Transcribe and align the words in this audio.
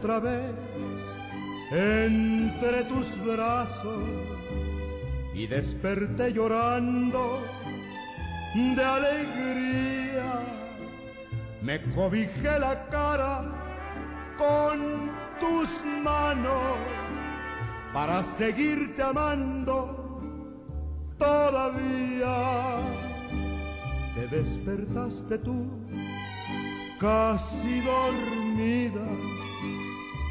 Otra 0.00 0.18
vez 0.18 0.54
entre 1.70 2.84
tus 2.84 3.22
brazos 3.22 4.02
y 5.34 5.46
desperté 5.46 6.32
llorando 6.32 7.42
de 8.54 8.82
alegría. 8.82 10.42
Me 11.60 11.82
cobijé 11.94 12.58
la 12.58 12.88
cara 12.88 13.42
con 14.38 15.10
tus 15.38 15.68
manos 16.02 16.78
para 17.92 18.22
seguirte 18.22 19.02
amando 19.02 20.22
todavía. 21.18 22.36
Te 24.14 24.34
despertaste 24.34 25.36
tú 25.38 25.68
casi 26.98 27.80
dormida 27.80 29.29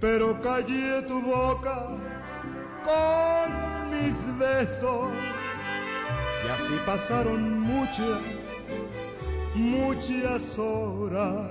pero 0.00 0.40
callé 0.40 1.02
tu 1.02 1.20
boca 1.20 1.88
con 2.82 3.90
mis 3.90 4.38
besos. 4.38 5.12
Y 6.44 6.48
así 6.48 6.78
pasaron 6.86 7.60
muchas, 7.60 8.20
muchas 9.54 10.58
horas. 10.58 11.50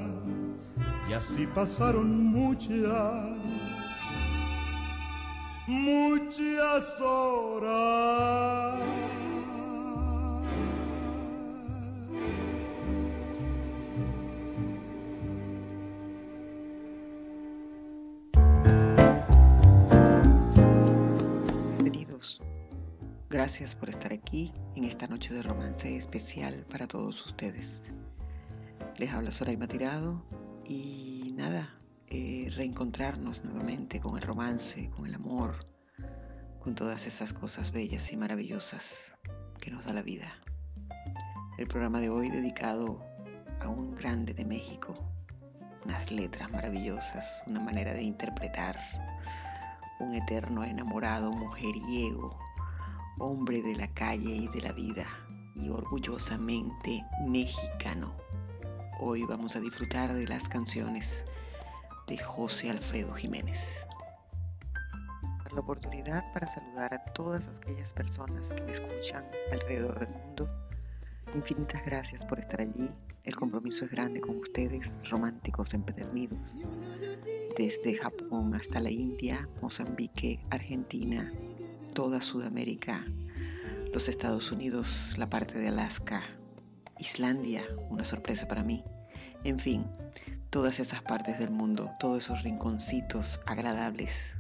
Y 1.08 1.14
así 1.14 1.48
pasaron 1.48 2.24
muchas, 2.26 3.26
muchas 5.68 7.00
horas. 7.02 8.80
Gracias 23.32 23.76
por 23.76 23.92
estar 23.92 24.12
aquí 24.12 24.52
en 24.74 24.86
esta 24.86 25.06
noche 25.06 25.36
de 25.36 25.44
romance 25.44 25.96
especial 25.96 26.66
para 26.68 26.88
todos 26.88 27.24
ustedes. 27.28 27.84
Les 28.98 29.14
habla 29.14 29.30
Soraima 29.30 29.68
Tirado 29.68 30.26
y 30.66 31.36
nada, 31.38 31.80
eh, 32.08 32.50
reencontrarnos 32.56 33.44
nuevamente 33.44 34.00
con 34.00 34.16
el 34.18 34.24
romance, 34.24 34.90
con 34.90 35.06
el 35.06 35.14
amor, 35.14 35.68
con 36.60 36.74
todas 36.74 37.06
esas 37.06 37.32
cosas 37.32 37.72
bellas 37.72 38.12
y 38.12 38.18
maravillosas 38.18 39.14
que 39.62 39.70
nos 39.70 39.86
da 39.86 39.94
la 39.94 40.02
vida. 40.02 40.34
El 41.60 41.68
programa 41.68 42.02
de 42.02 42.10
hoy 42.10 42.32
dedicado 42.32 43.00
a 43.62 43.70
un 43.70 43.94
grande 43.94 44.34
de 44.34 44.46
México, 44.46 44.96
unas 45.86 46.10
letras 46.10 46.50
maravillosas, 46.50 47.44
una 47.46 47.60
manera 47.60 47.94
de 47.94 48.02
interpretar, 48.02 48.76
un 50.00 50.16
eterno 50.16 50.64
enamorado 50.64 51.32
mujeriego 51.32 52.49
hombre 53.20 53.62
de 53.62 53.76
la 53.76 53.88
calle 53.90 54.32
y 54.32 54.48
de 54.48 54.62
la 54.62 54.72
vida 54.72 55.06
y 55.54 55.70
orgullosamente 55.70 57.04
mexicano. 57.28 58.16
Hoy 59.02 59.24
vamos 59.24 59.56
a 59.56 59.60
disfrutar 59.60 60.14
de 60.14 60.26
las 60.26 60.48
canciones 60.48 61.26
de 62.08 62.18
José 62.18 62.70
Alfredo 62.70 63.14
Jiménez. 63.14 63.86
La 65.54 65.60
oportunidad 65.60 66.32
para 66.32 66.48
saludar 66.48 66.94
a 66.94 67.04
todas 67.14 67.50
aquellas 67.50 67.92
personas 67.92 68.54
que 68.54 68.62
me 68.62 68.72
escuchan 68.72 69.26
alrededor 69.52 70.00
del 70.00 70.10
mundo. 70.10 70.50
Infinitas 71.36 71.86
gracias 71.86 72.24
por 72.24 72.40
estar 72.40 72.62
allí. 72.62 72.90
El 73.26 73.36
compromiso 73.36 73.86
es 73.86 73.92
grande 73.92 74.22
con 74.22 74.40
ustedes, 74.40 74.98
románticos 75.10 75.74
empedernidos. 75.74 76.58
Desde 77.58 77.96
Japón 77.96 78.56
hasta 78.56 78.80
la 78.80 78.92
India, 78.92 79.48
Mozambique, 79.62 80.40
Argentina, 80.52 81.30
toda 81.94 82.22
Sudamérica, 82.22 83.06
los 83.94 84.10
Estados 84.10 84.52
Unidos, 84.52 85.14
la 85.18 85.30
parte 85.30 85.58
de 85.58 85.68
Alaska, 85.68 86.22
Islandia, 87.00 87.64
una 87.90 88.04
sorpresa 88.04 88.48
para 88.48 88.64
mí. 88.64 88.84
En 89.44 89.60
fin, 89.60 89.86
todas 90.50 90.80
esas 90.80 91.02
partes 91.02 91.40
del 91.40 91.50
mundo, 91.50 91.92
todos 92.00 92.26
esos 92.26 92.44
rinconcitos 92.44 93.40
agradables 93.46 94.38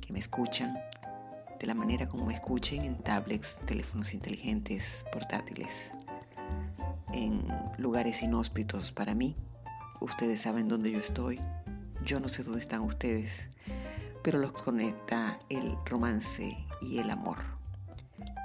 que 0.00 0.12
me 0.12 0.18
escuchan 0.18 0.76
de 1.58 1.66
la 1.66 1.74
manera 1.74 2.08
como 2.08 2.26
me 2.26 2.34
escuchen 2.34 2.84
en 2.84 2.96
tablets, 2.96 3.60
teléfonos 3.64 4.12
inteligentes, 4.12 5.04
portátiles, 5.10 5.92
en 7.12 7.46
lugares 7.78 8.22
inhóspitos 8.22 8.92
para 8.92 9.14
mí. 9.14 9.36
Ustedes 10.00 10.42
saben 10.42 10.68
dónde 10.68 10.90
yo 10.90 10.98
estoy. 10.98 11.40
Yo 12.04 12.20
no 12.20 12.28
sé 12.28 12.42
dónde 12.42 12.60
están 12.60 12.82
ustedes, 12.82 13.48
pero 14.22 14.38
los 14.38 14.52
conecta 14.52 15.38
el 15.48 15.74
romance 15.86 16.65
y 16.80 16.98
el 16.98 17.10
amor. 17.10 17.38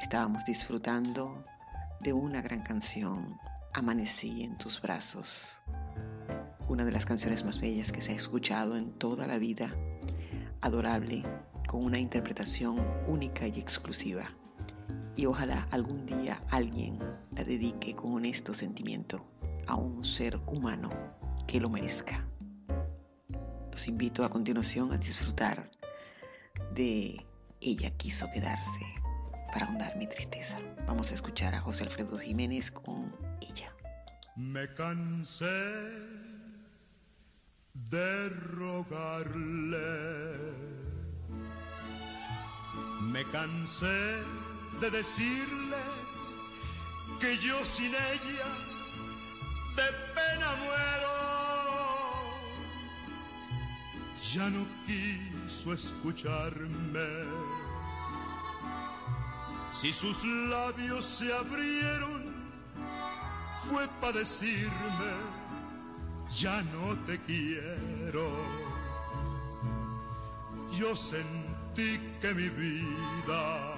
Estábamos 0.01 0.45
disfrutando 0.45 1.43
de 1.99 2.13
una 2.13 2.41
gran 2.41 2.61
canción, 2.61 3.37
Amanecí 3.73 4.43
en 4.43 4.57
tus 4.57 4.81
brazos, 4.81 5.59
una 6.67 6.83
de 6.83 6.91
las 6.91 7.05
canciones 7.05 7.45
más 7.45 7.61
bellas 7.61 7.91
que 7.91 8.01
se 8.01 8.11
ha 8.11 8.16
escuchado 8.16 8.75
en 8.75 8.91
toda 8.91 9.28
la 9.28 9.37
vida, 9.37 9.73
adorable, 10.59 11.23
con 11.67 11.85
una 11.85 11.99
interpretación 11.99 12.85
única 13.07 13.47
y 13.47 13.59
exclusiva. 13.59 14.29
Y 15.16 15.25
ojalá 15.25 15.67
algún 15.72 16.05
día 16.05 16.41
alguien 16.49 16.99
la 17.31 17.43
dedique 17.43 17.95
con 17.95 18.13
honesto 18.13 18.53
sentimiento 18.53 19.25
a 19.67 19.75
un 19.75 20.03
ser 20.03 20.37
humano 20.47 20.89
que 21.47 21.59
lo 21.59 21.69
merezca. 21.69 22.19
Los 23.72 23.87
invito 23.87 24.25
a 24.25 24.29
continuación 24.29 24.91
a 24.91 24.97
disfrutar 24.97 25.63
de 26.73 27.25
ella 27.61 27.91
quiso 27.91 28.29
quedarse 28.31 28.79
para 29.53 29.66
ahondar 29.66 29.96
mi 29.97 30.08
tristeza. 30.08 30.58
Vamos 30.87 31.11
a 31.11 31.13
escuchar 31.13 31.53
a 31.55 31.61
José 31.61 31.84
Alfredo 31.84 32.17
Jiménez 32.17 32.72
con 32.72 33.16
ella. 33.41 33.73
Me 34.35 34.67
cansé 34.73 35.46
de 37.73 38.29
rogarle. 38.29 39.61
Me 43.11 43.23
cansé 43.25 44.23
de 44.79 44.90
decirle 44.90 45.78
que 47.19 47.37
yo 47.37 47.63
sin 47.66 47.93
ella 47.93 48.49
de 49.75 49.87
pena 50.16 50.55
muero. 50.63 51.21
Ya 54.33 54.49
no 54.49 54.66
quiso 54.85 55.73
escucharme. 55.73 57.09
Si 59.73 59.91
sus 59.91 60.23
labios 60.23 61.05
se 61.05 61.33
abrieron, 61.33 62.33
fue 63.67 63.89
para 63.99 64.19
decirme, 64.19 65.11
ya 66.33 66.61
no 66.61 66.97
te 67.05 67.19
quiero. 67.22 68.31
Yo 70.72 70.95
sentí 70.95 71.99
que 72.22 72.34
mi 72.34 72.47
vida 72.47 73.75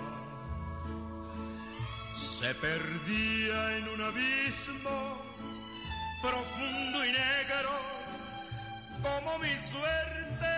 se 2.16 2.54
perdía 2.54 3.78
en 3.78 3.90
un 3.90 4.02
abismo 4.02 5.18
profundo 6.22 7.06
y 7.06 7.12
negro 7.12 7.83
como 9.04 9.38
mi 9.40 9.54
suerte. 9.72 10.54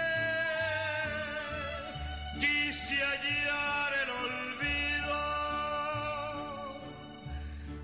Quise 2.40 2.96
hallar 3.10 3.92
el 4.04 4.10
olvido 4.26 5.20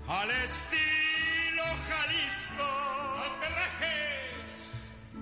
al 0.08 0.30
estilo 0.30 1.64
Jalisco. 1.88 2.70
¡No 3.18 3.28
te 3.40 3.48
dejes! 3.60 4.52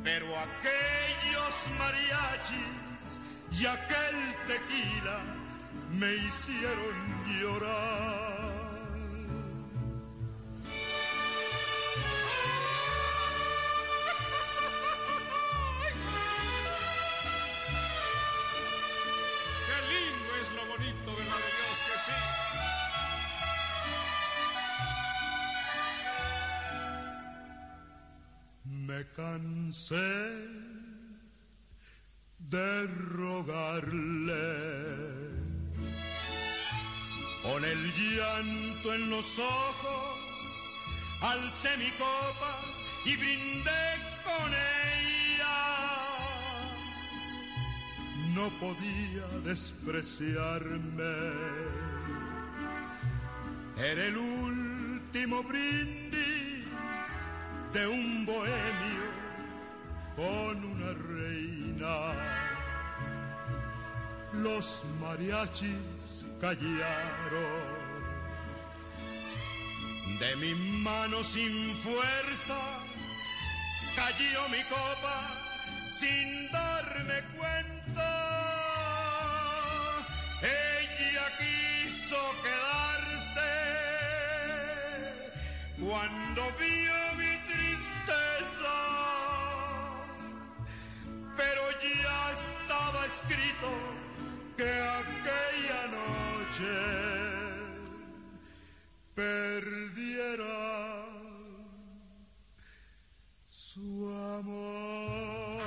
Pero 0.04 0.26
aquellos 0.46 1.54
mariachis 1.78 3.10
y 3.58 3.66
aquel 3.66 4.18
tequila 4.46 5.18
me 5.90 6.10
hicieron 6.26 6.96
llorar. 7.40 8.29
Ojos, 39.38 40.18
alcé 41.20 41.76
mi 41.76 41.90
copa 41.90 42.58
y 43.04 43.16
brindé 43.16 43.86
con 44.24 44.52
ella. 44.52 45.60
No 48.34 48.48
podía 48.58 49.26
despreciarme. 49.44 51.14
Era 53.76 54.04
el 54.06 54.16
último 54.16 55.42
brindis 55.42 56.68
de 57.74 57.86
un 57.86 58.24
bohemio 58.24 59.10
con 60.16 60.64
una 60.64 60.92
reina. 60.94 62.12
Los 64.32 64.82
mariachis 65.00 66.26
callaron. 66.40 67.79
De 70.18 70.36
mi 70.36 70.54
mano 70.82 71.22
sin 71.22 71.74
fuerza 71.76 72.58
cayó 73.96 74.48
mi 74.50 74.62
copa 74.64 75.16
sin 75.84 76.50
darme 76.50 77.22
cuenta. 77.36 78.10
Ella 80.42 81.26
quiso 81.38 82.20
quedarse 82.44 83.50
cuando 85.78 86.42
vio 86.58 87.00
mi 87.16 87.32
tristeza, 87.50 88.76
pero 91.36 91.62
ya 91.82 92.20
estaba 92.38 93.06
escrito 93.06 93.68
que 94.56 94.70
aquella 94.70 95.82
noche 95.98 96.99
perdiera 99.20 100.44
su 103.46 104.08
amor. 104.08 105.60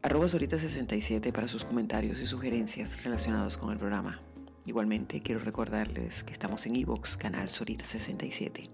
Arroba 0.00 0.26
Sorita67 0.26 1.30
para 1.32 1.46
sus 1.46 1.64
comentarios 1.66 2.20
y 2.20 2.26
sugerencias 2.26 3.04
relacionados 3.04 3.58
con 3.58 3.72
el 3.72 3.78
programa. 3.78 4.20
Igualmente 4.64 5.20
quiero 5.20 5.42
recordarles 5.42 6.24
que 6.24 6.32
estamos 6.32 6.64
en 6.64 6.76
iVoox, 6.76 7.18
canal 7.18 7.48
Sorita67, 7.48 8.70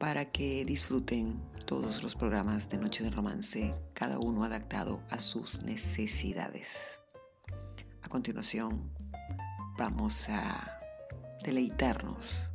para 0.00 0.24
que 0.24 0.64
disfruten 0.64 1.38
todos 1.66 2.02
los 2.02 2.14
programas 2.14 2.70
de 2.70 2.78
Noche 2.78 3.04
de 3.04 3.10
Romance, 3.10 3.74
cada 3.92 4.18
uno 4.18 4.44
adaptado 4.44 5.02
a 5.10 5.18
sus 5.18 5.62
necesidades. 5.62 7.02
A 8.00 8.08
continuación, 8.08 8.90
vamos 9.76 10.26
a 10.30 10.80
deleitarnos 11.44 12.50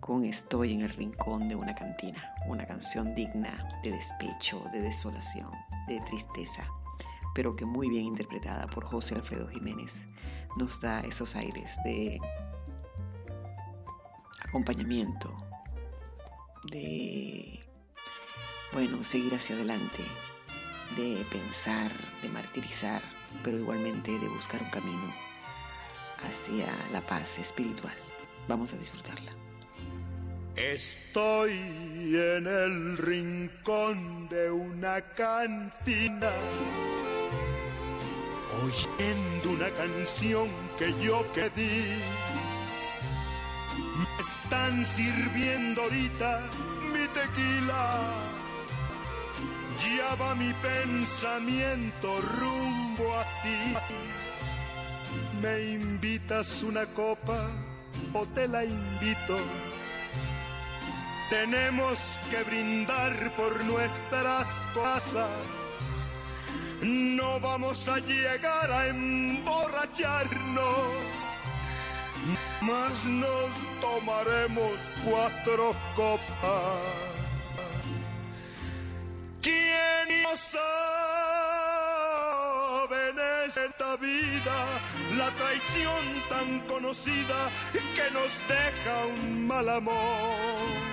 con 0.00 0.24
Estoy 0.24 0.72
en 0.72 0.80
el 0.80 0.88
rincón 0.88 1.46
de 1.48 1.54
una 1.54 1.76
cantina, 1.76 2.34
una 2.48 2.66
canción 2.66 3.14
digna 3.14 3.68
de 3.84 3.92
despecho, 3.92 4.64
de 4.72 4.80
desolación, 4.80 5.52
de 5.86 6.00
tristeza, 6.00 6.66
pero 7.36 7.54
que 7.54 7.64
muy 7.64 7.88
bien 7.88 8.06
interpretada 8.06 8.66
por 8.66 8.84
José 8.84 9.14
Alfredo 9.14 9.46
Jiménez 9.46 10.08
nos 10.56 10.80
da 10.80 11.02
esos 11.02 11.36
aires 11.36 11.76
de 11.84 12.20
acompañamiento, 14.40 15.32
de, 16.64 17.60
bueno, 18.72 19.02
seguir 19.02 19.34
hacia 19.34 19.56
adelante, 19.56 20.04
de 20.96 21.24
pensar, 21.30 21.92
de 22.22 22.28
martirizar, 22.28 23.02
pero 23.42 23.58
igualmente 23.58 24.18
de 24.18 24.28
buscar 24.28 24.62
un 24.62 24.70
camino 24.70 25.14
hacia 26.24 26.66
la 26.92 27.00
paz 27.00 27.38
espiritual. 27.38 27.94
Vamos 28.48 28.72
a 28.72 28.76
disfrutarla. 28.76 29.32
Estoy 30.54 31.52
en 31.52 32.46
el 32.46 32.98
rincón 32.98 34.28
de 34.28 34.50
una 34.50 35.00
cantina, 35.14 36.30
oyendo 38.62 39.50
una 39.50 39.70
canción 39.70 40.50
que 40.78 40.92
yo 41.02 41.26
pedí. 41.32 42.02
Me 44.02 44.22
están 44.22 44.84
sirviendo 44.84 45.82
ahorita 45.82 46.40
mi 46.92 47.06
tequila. 47.08 48.00
Ya 49.78 50.14
va 50.16 50.34
mi 50.34 50.52
pensamiento 50.54 52.20
rumbo 52.20 53.16
a 53.18 53.24
ti. 53.42 53.74
¿Me 55.40 55.62
invitas 55.74 56.62
una 56.62 56.86
copa 56.86 57.48
o 58.12 58.26
te 58.26 58.48
la 58.48 58.64
invito? 58.64 59.38
Tenemos 61.30 62.18
que 62.30 62.42
brindar 62.42 63.34
por 63.36 63.64
nuestras 63.64 64.62
cosas. 64.74 65.30
No 66.82 67.40
vamos 67.40 67.88
a 67.88 67.98
llegar 68.00 68.70
a 68.70 68.88
emborracharnos, 68.88 70.66
más 72.60 73.04
nos 73.04 73.50
tomaremos 73.80 74.72
cuatro 75.04 75.74
copas. 75.96 76.78
¿Quién 79.40 80.22
no 80.22 80.36
sabe 80.36 80.62
en 83.10 83.18
esta 83.66 83.96
vida 83.96 84.80
la 85.16 85.30
traición 85.34 86.22
tan 86.28 86.60
conocida 86.66 87.50
que 87.72 88.10
nos 88.12 88.38
deja 88.48 89.06
un 89.06 89.46
mal 89.46 89.68
amor? 89.68 90.92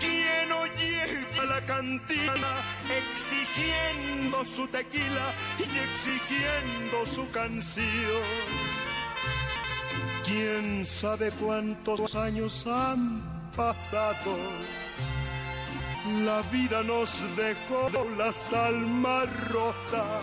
¿Quién 0.00 0.48
no 0.48 0.66
llega 0.66 1.44
la 1.44 1.64
cantina 1.66 2.52
exigiendo 3.00 4.44
su 4.46 4.66
tequila 4.68 5.34
y 5.58 5.78
exigiendo 5.78 7.06
su 7.06 7.30
canción? 7.30 7.90
¿Quién 10.24 10.84
sabe 10.86 11.30
cuántos 11.32 12.14
años 12.14 12.66
han 12.66 13.22
pasado? 13.56 14.36
La 16.24 16.40
vida 16.50 16.82
nos 16.82 17.20
dejó 17.36 17.90
las 18.16 18.52
almas 18.52 19.26
rotas 19.48 20.22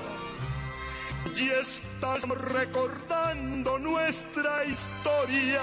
y 1.36 1.50
estamos 1.50 2.38
recordando 2.38 3.78
nuestra 3.80 4.66
historia. 4.66 5.62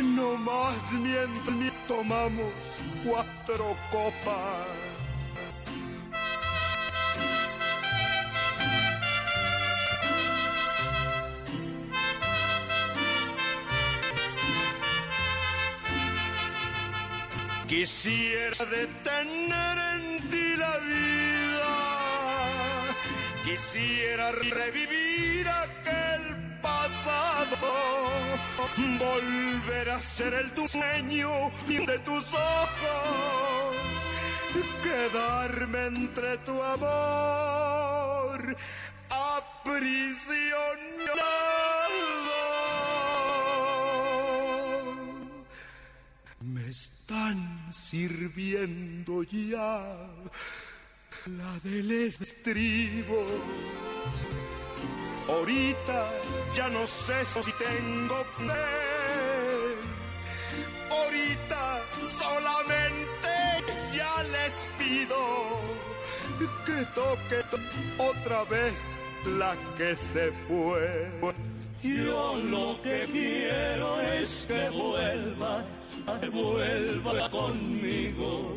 No 0.00 0.36
más 0.36 0.92
mientras 0.92 1.86
tomamos 1.86 2.52
cuatro 3.04 3.76
copas. 3.90 4.68
Quisiera 17.68 18.64
detener 18.66 19.78
en 19.94 20.28
ti 20.28 20.56
la 20.56 20.76
vida, 20.78 21.74
quisiera 23.44 24.32
revivir 24.32 25.48
aquel 25.48 26.58
pasado, 26.60 28.01
volver 28.98 29.90
a 29.90 30.02
ser 30.02 30.34
el 30.34 30.54
dueño 30.54 31.50
de 31.66 31.98
tus 32.00 32.34
ojos, 32.34 33.76
quedarme 34.82 35.86
entre 35.86 36.38
tu 36.38 36.62
amor, 36.62 38.56
aprisionado. 39.10 40.62
Me 46.40 46.68
están 46.68 47.72
sirviendo 47.72 49.22
ya 49.22 50.08
la 51.26 51.58
del 51.62 51.90
estribo. 51.92 53.24
Ahorita 55.28 56.10
ya 56.54 56.68
no 56.68 56.86
sé 56.86 57.24
si 57.24 57.52
tengo 57.52 58.24
fe. 58.36 58.52
Ahorita 60.90 61.80
solamente 62.04 63.32
ya 63.94 64.22
les 64.24 64.68
pido 64.78 65.62
que 66.66 66.84
toque 66.94 67.44
otra 67.98 68.44
vez 68.44 68.86
la 69.26 69.56
que 69.76 69.96
se 69.96 70.32
fue. 70.46 71.10
Yo 71.82 72.36
lo 72.36 72.80
que 72.82 73.08
quiero 73.10 74.00
es 74.00 74.46
que 74.46 74.70
vuelva, 74.70 75.64
que 76.20 76.28
vuelva 76.28 77.30
conmigo 77.30 78.56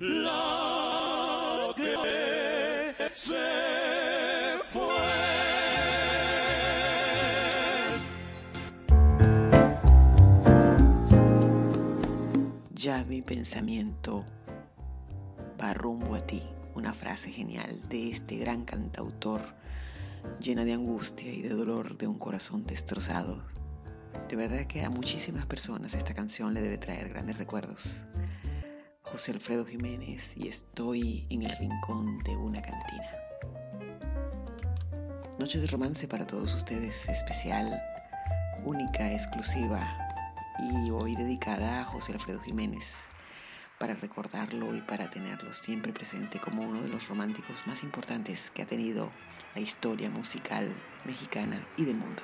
la 0.00 1.72
que 1.76 2.94
se 3.12 4.58
fue. 4.72 5.19
Ya 12.80 13.04
mi 13.04 13.20
pensamiento 13.20 14.24
va 15.60 15.74
rumbo 15.74 16.14
a 16.14 16.26
ti. 16.26 16.42
Una 16.74 16.94
frase 16.94 17.30
genial 17.30 17.78
de 17.90 18.10
este 18.10 18.38
gran 18.38 18.64
cantautor 18.64 19.42
llena 20.40 20.64
de 20.64 20.72
angustia 20.72 21.30
y 21.30 21.42
de 21.42 21.50
dolor 21.50 21.98
de 21.98 22.06
un 22.06 22.18
corazón 22.18 22.64
destrozado. 22.64 23.44
De 24.30 24.36
verdad 24.36 24.64
que 24.64 24.82
a 24.82 24.88
muchísimas 24.88 25.44
personas 25.44 25.92
esta 25.92 26.14
canción 26.14 26.54
le 26.54 26.62
debe 26.62 26.78
traer 26.78 27.10
grandes 27.10 27.36
recuerdos. 27.36 28.06
José 29.02 29.32
Alfredo 29.32 29.66
Jiménez 29.66 30.34
y 30.38 30.48
estoy 30.48 31.26
en 31.28 31.42
el 31.42 31.54
rincón 31.58 32.16
de 32.24 32.34
una 32.34 32.62
cantina. 32.62 33.10
Noche 35.38 35.60
de 35.60 35.66
romance 35.66 36.08
para 36.08 36.26
todos 36.26 36.54
ustedes, 36.54 37.06
especial, 37.10 37.78
única, 38.64 39.12
exclusiva 39.12 40.09
y 40.62 40.90
hoy 40.90 41.16
dedicada 41.16 41.80
a 41.80 41.84
José 41.84 42.12
Alfredo 42.12 42.40
Jiménez 42.40 43.08
para 43.78 43.94
recordarlo 43.94 44.74
y 44.76 44.82
para 44.82 45.08
tenerlo 45.08 45.52
siempre 45.52 45.92
presente 45.92 46.38
como 46.38 46.62
uno 46.62 46.80
de 46.82 46.88
los 46.88 47.08
románticos 47.08 47.66
más 47.66 47.82
importantes 47.82 48.50
que 48.50 48.62
ha 48.62 48.66
tenido 48.66 49.10
la 49.54 49.60
historia 49.60 50.10
musical 50.10 50.74
mexicana 51.04 51.66
y 51.76 51.84
del 51.86 51.96
mundo. 51.96 52.22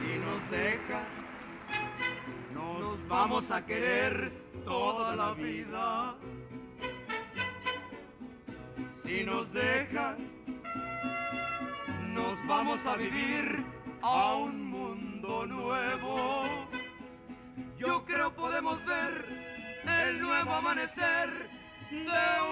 Si 0.00 0.18
nos 0.18 0.50
deja, 0.50 1.04
nos 2.52 3.08
vamos 3.08 3.50
a 3.50 3.64
querer 3.64 4.32
toda 4.64 5.14
la 5.14 5.32
vida. 5.34 6.16
Si 9.04 9.24
nos 9.24 9.52
deja, 9.52 10.16
nos 12.08 12.46
vamos 12.46 12.84
a 12.86 12.96
vivir 12.96 13.64
a 14.02 14.34
un 14.34 14.64
mundo 14.66 15.46
nuevo. 15.46 16.75
Yo 17.78 18.04
creo 18.04 18.32
podemos 18.32 18.82
ver 18.86 19.26
el 20.06 20.20
nuevo 20.20 20.52
amanecer 20.52 21.28
de 21.90 21.98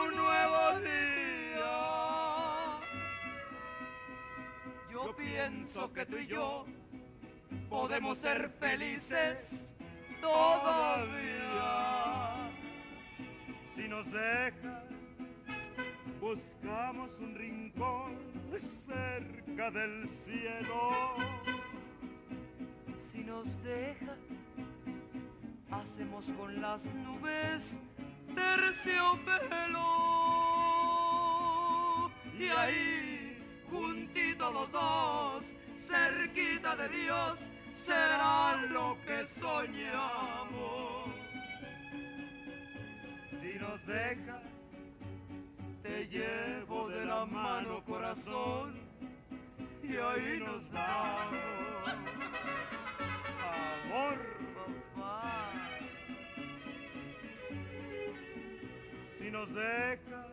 un 0.04 0.16
nuevo 0.16 0.80
día. 0.80 1.74
Yo 4.92 5.16
pienso 5.16 5.92
que 5.92 6.04
tú 6.04 6.18
y 6.18 6.26
yo 6.26 6.66
podemos 7.70 8.18
ser 8.18 8.50
felices 8.60 9.74
todavía. 10.20 11.14
Si 13.74 13.88
nos 13.88 14.04
deja, 14.12 14.84
buscamos 16.20 17.10
un 17.18 17.34
rincón 17.34 18.18
cerca 18.86 19.70
del 19.70 20.06
cielo. 20.08 20.90
Si 22.96 23.24
nos 23.24 23.62
deja, 23.62 24.16
hacemos 25.80 26.26
con 26.32 26.60
las 26.60 26.84
nubes 26.94 27.78
terciopelo. 28.34 29.90
Y 32.38 32.48
ahí, 32.48 33.38
juntitos 33.70 34.52
los 34.52 34.72
dos, 34.72 35.44
cerquita 35.78 36.76
de 36.76 36.88
Dios, 36.88 37.38
será 37.84 38.56
lo 38.70 38.96
que 39.06 39.26
soñamos. 39.40 41.14
Si 43.40 43.58
nos 43.58 43.86
deja, 43.86 44.42
te 45.82 46.08
llevo 46.08 46.88
de 46.88 47.04
la 47.06 47.24
mano 47.26 47.84
corazón 47.84 48.74
y 49.82 49.96
ahí 49.96 50.40
nos 50.40 50.70
damos 50.72 51.43
Deja, 59.52 60.26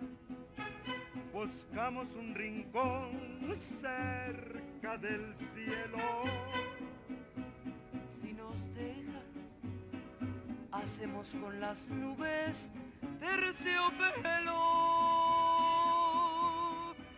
buscamos 1.34 2.14
un 2.16 2.34
rincón 2.34 3.58
cerca 3.60 4.98
del 4.98 5.36
cielo. 5.54 6.24
Si 8.12 8.34
nos 8.34 8.56
deja, 8.74 9.22
hacemos 10.72 11.36
con 11.36 11.60
las 11.60 11.90
nubes 11.90 12.72
terciopelo. 13.20 14.62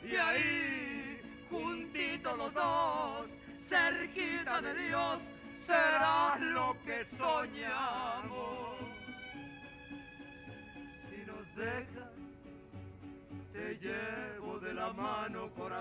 Y 0.03 0.15
ahí, 0.15 1.21
juntitos 1.49 2.37
los 2.37 2.53
dos, 2.53 3.27
cerquita 3.61 4.61
de 4.61 4.87
Dios, 4.87 5.21
será 5.59 6.37
lo 6.39 6.75
que 6.85 7.05
soñamos. 7.05 8.02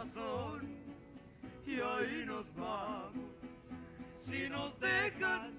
Corazón 0.03 0.69
y 1.67 1.75
ahí 1.75 2.25
nos 2.27 2.55
vamos. 2.55 3.13
Si 4.21 4.49
nos 4.49 4.79
dejan, 4.81 5.53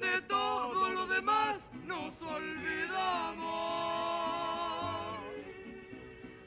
de 0.00 0.22
todo 0.28 0.90
lo 0.90 1.06
demás 1.06 1.70
nos 1.84 2.20
olvidamos. 2.22 3.42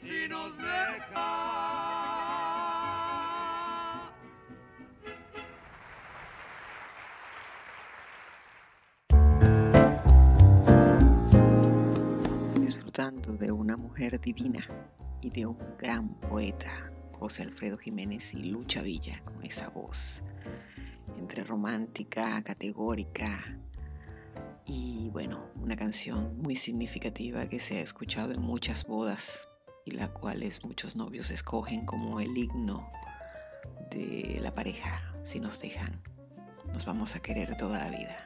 Si 0.02 0.28
nos 0.28 0.58
dejan. 0.58 0.76
disfrutando 12.60 13.34
de 13.34 13.52
una 13.52 13.78
mujer 13.78 14.20
divina 14.20 14.68
y 15.26 15.32
de 15.32 15.48
un 15.48 15.58
gran 15.80 16.10
poeta, 16.20 16.92
José 17.20 17.42
Alfredo 17.42 17.80
Jiménez 17.80 18.36
y 18.36 18.44
Lucha 18.44 18.84
Villa, 18.84 19.24
con 19.26 19.44
esa 19.44 19.70
voz 19.70 20.22
entre 21.18 21.44
romántica, 21.44 22.44
categórica 22.44 23.44
y 24.68 25.10
bueno, 25.10 25.50
una 25.56 25.76
canción 25.76 26.40
muy 26.40 26.56
significativa 26.56 27.48
que 27.48 27.60
se 27.60 27.78
ha 27.78 27.82
escuchado 27.82 28.34
en 28.34 28.42
muchas 28.42 28.86
bodas 28.86 29.50
y 29.84 29.92
la 29.92 30.10
cual 30.10 30.44
muchos 30.64 30.96
novios 30.96 31.32
escogen 31.32 31.88
como 31.88 32.20
el 32.20 32.38
himno 32.38 32.88
de 33.90 34.38
la 34.42 34.54
pareja 34.54 35.02
si 35.24 35.40
nos 35.40 35.60
dejan. 35.60 36.04
Nos 36.72 36.86
vamos 36.86 37.16
a 37.16 37.20
querer 37.20 37.58
toda 37.58 37.80
la 37.80 37.90
vida. 37.90 38.18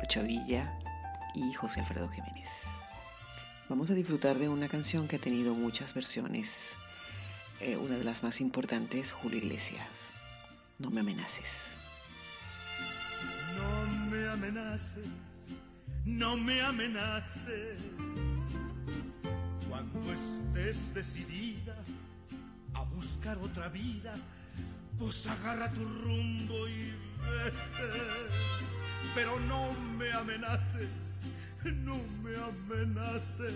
Lucha 0.00 0.22
Villa 0.22 0.78
y 1.34 1.52
José 1.52 1.80
Alfredo 1.80 2.08
Jiménez. 2.08 2.48
Vamos 3.68 3.90
a 3.90 3.94
disfrutar 3.94 4.38
de 4.38 4.48
una 4.48 4.66
canción 4.66 5.06
que 5.08 5.16
ha 5.16 5.18
tenido 5.18 5.54
muchas 5.54 5.92
versiones. 5.92 6.72
Eh, 7.60 7.76
una 7.76 7.96
de 7.96 8.04
las 8.04 8.22
más 8.22 8.40
importantes, 8.40 9.12
Julio 9.12 9.38
Iglesias. 9.38 10.08
No 10.78 10.88
me 10.88 11.00
amenaces. 11.00 11.66
No 13.58 14.10
me 14.10 14.26
amenaces, 14.26 15.06
no 16.06 16.36
me 16.38 16.62
amenaces. 16.62 17.78
Cuando 19.68 20.14
estés 20.14 20.94
decidida 20.94 21.76
a 22.72 22.84
buscar 22.84 23.36
otra 23.36 23.68
vida, 23.68 24.14
pues 24.98 25.26
agarra 25.26 25.70
tu 25.72 25.84
rumbo 25.84 26.68
y 26.68 26.94
vete. 27.20 27.58
Pero 29.14 29.38
no 29.40 29.72
me 29.98 30.10
amenaces, 30.12 30.88
no 31.64 31.96
me 32.22 32.36
amenaces. 32.36 33.54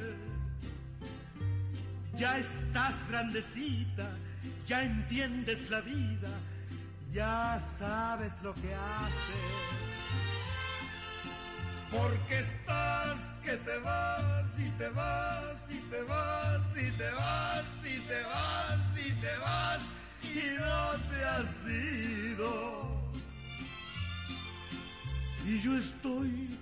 Ya 2.14 2.38
estás 2.38 3.08
grandecita, 3.08 4.08
ya 4.66 4.84
entiendes 4.84 5.70
la 5.70 5.80
vida, 5.80 6.28
ya 7.10 7.60
sabes 7.60 8.42
lo 8.42 8.54
que 8.54 8.74
haces. 8.74 9.82
Porque 11.90 12.38
estás 12.38 13.34
que 13.42 13.56
te 13.56 13.78
vas 13.78 14.58
y 14.58 14.70
te 14.70 14.88
vas 14.88 15.70
y 15.70 15.78
te 15.90 16.02
vas 16.02 16.76
y 16.76 16.90
te 16.92 17.10
vas 17.10 17.64
y 17.84 18.00
te 18.00 18.22
vas 18.22 18.80
y 18.98 19.12
te 19.12 19.36
vas 19.38 19.82
y 20.22 20.58
no 20.58 21.10
te 21.10 21.24
has 21.24 21.66
ido. 21.66 23.12
Y 25.44 25.60
yo 25.60 25.76
estoy 25.76 26.58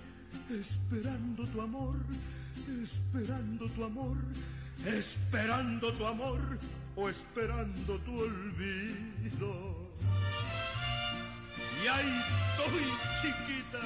esperando 0.59 1.45
tu 1.47 1.61
amor, 1.61 1.95
esperando 2.83 3.69
tu 3.69 3.83
amor, 3.83 4.17
esperando 4.85 5.91
tu 5.93 6.05
amor 6.05 6.41
o 6.95 7.09
esperando 7.09 7.99
tu 7.99 8.19
olvido. 8.19 9.89
Y 11.83 11.87
ahí 11.87 12.21
estoy 12.49 12.85
chiquita, 13.21 13.79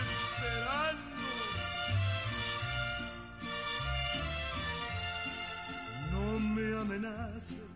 esperando. 0.00 1.20
No 6.12 6.40
me 6.40 6.80
amenaces 6.80 7.70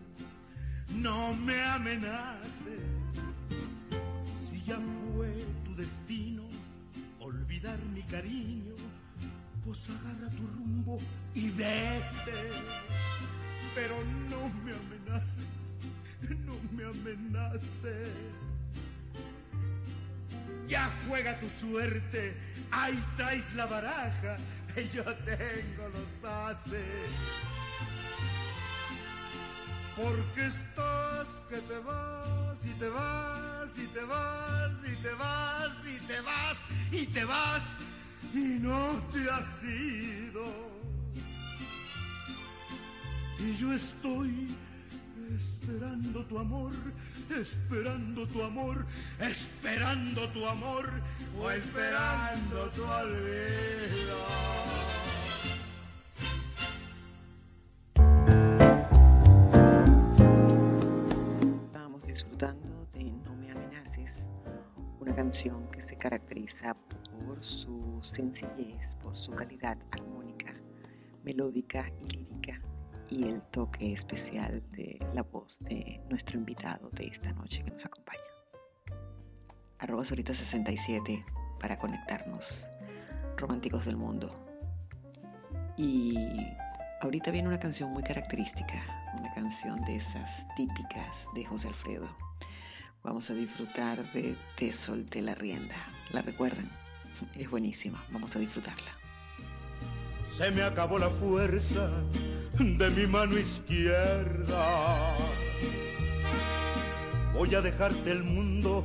no 0.93 1.33
me 1.35 1.61
amenaces. 1.61 2.79
Si 4.47 4.61
ya 4.63 4.77
fue 5.13 5.45
tu 5.65 5.75
destino 5.75 6.44
mi 7.93 8.03
cariño, 8.03 8.75
pues 9.63 9.89
agarra 9.89 10.29
tu 10.29 10.45
rumbo 10.47 10.99
y 11.33 11.49
vete. 11.49 12.51
Pero 13.73 13.95
no 14.29 14.49
me 14.63 14.73
amenaces, 14.73 15.77
no 16.45 16.55
me 16.71 16.85
amenaces. 16.85 18.09
Ya 20.67 20.89
juega 21.07 21.39
tu 21.39 21.49
suerte, 21.49 22.35
ahí 22.71 23.03
traes 23.17 23.53
la 23.55 23.65
baraja, 23.65 24.37
yo 24.93 25.03
tengo 25.03 25.89
los 25.89 26.23
haces 26.23 26.81
porque 29.95 30.47
estás 31.25 31.41
que 31.49 31.57
te 31.61 31.79
vas 31.79 32.65
y 32.65 32.69
te 32.79 32.89
vas 32.89 33.77
y 33.77 33.87
te 33.87 34.01
vas 34.01 34.71
y 34.85 34.95
te 35.01 35.13
vas 35.13 35.85
y 35.85 35.99
te 36.07 36.21
vas 36.21 36.57
y 36.91 37.05
te 37.07 37.25
vas 37.25 37.63
y 38.33 38.59
no 38.61 39.01
te 39.11 39.29
has 39.29 39.63
ido. 39.63 40.45
Y 43.39 43.55
yo 43.55 43.73
estoy 43.73 44.55
esperando 45.35 46.23
tu 46.25 46.39
amor, 46.39 46.71
esperando 47.29 48.27
tu 48.27 48.43
amor, 48.43 48.85
esperando 49.19 50.29
tu 50.29 50.47
amor 50.47 50.89
o 51.39 51.51
esperando 51.51 52.69
tu 52.73 52.83
olvido. 52.83 54.84
Canción 65.25 65.67
que 65.71 65.81
se 65.81 65.97
caracteriza 65.97 66.75
por 67.25 67.43
su 67.43 67.99
sencillez, 68.03 68.93
por 69.01 69.17
su 69.17 69.31
calidad 69.31 69.75
armónica, 69.89 70.53
melódica 71.23 71.89
y 71.99 72.09
lírica 72.09 72.61
y 73.09 73.23
el 73.23 73.41
toque 73.49 73.91
especial 73.91 74.61
de 74.73 75.03
la 75.15 75.23
voz 75.23 75.61
de 75.61 75.99
nuestro 76.11 76.37
invitado 76.37 76.91
de 76.91 77.07
esta 77.07 77.33
noche 77.33 77.63
que 77.63 77.71
nos 77.71 77.83
acompaña. 77.87 78.21
Arroba 79.79 80.05
Solita 80.05 80.35
67 80.35 81.25
para 81.59 81.79
conectarnos, 81.79 82.67
románticos 83.35 83.87
del 83.87 83.97
mundo. 83.97 84.31
Y 85.75 86.15
ahorita 87.01 87.31
viene 87.31 87.47
una 87.47 87.59
canción 87.59 87.91
muy 87.91 88.03
característica, 88.03 88.79
una 89.17 89.33
canción 89.33 89.81
de 89.85 89.95
esas 89.95 90.45
típicas 90.55 91.25
de 91.33 91.45
José 91.45 91.69
Alfredo 91.69 92.24
Vamos 93.05 93.29
a 93.29 93.35
disfrutar 93.35 94.03
de 94.13 94.35
Te 94.55 94.73
solté 94.73 95.21
la 95.21 95.35
rienda. 95.35 95.75
¿La 96.11 96.23
recuerdan? 96.23 96.67
Es 97.35 97.47
buenísima. 97.47 98.03
Vamos 98.09 98.35
a 98.35 98.39
disfrutarla. 98.39 98.91
Se 100.27 100.49
me 100.49 100.63
acabó 100.63 100.97
la 100.97 101.11
fuerza 101.11 101.87
de 102.57 102.89
mi 102.89 103.05
mano 103.05 103.37
izquierda. 103.37 105.15
Voy 107.35 107.53
a 107.53 107.61
dejarte 107.61 108.11
el 108.11 108.23
mundo 108.23 108.83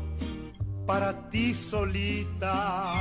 para 0.87 1.31
ti 1.31 1.55
solita. 1.55 2.93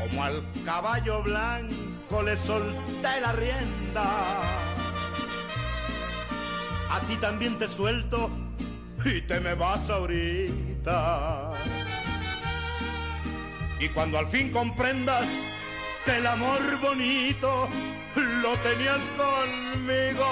Como 0.00 0.24
al 0.24 0.44
caballo 0.64 1.22
blanco 1.22 2.22
le 2.24 2.36
solté 2.36 3.20
la 3.20 3.32
rienda. 3.32 4.42
A 6.90 7.00
ti 7.08 7.16
también 7.20 7.56
te 7.56 7.68
suelto 7.68 8.43
y 9.04 9.20
te 9.22 9.40
me 9.40 9.54
vas 9.54 9.90
ahorita. 9.90 11.50
Y 13.78 13.88
cuando 13.90 14.18
al 14.18 14.26
fin 14.26 14.50
comprendas 14.50 15.26
que 16.04 16.16
el 16.16 16.26
amor 16.26 16.80
bonito 16.80 17.68
lo 18.42 18.56
tenías 18.58 19.00
conmigo, 19.16 20.26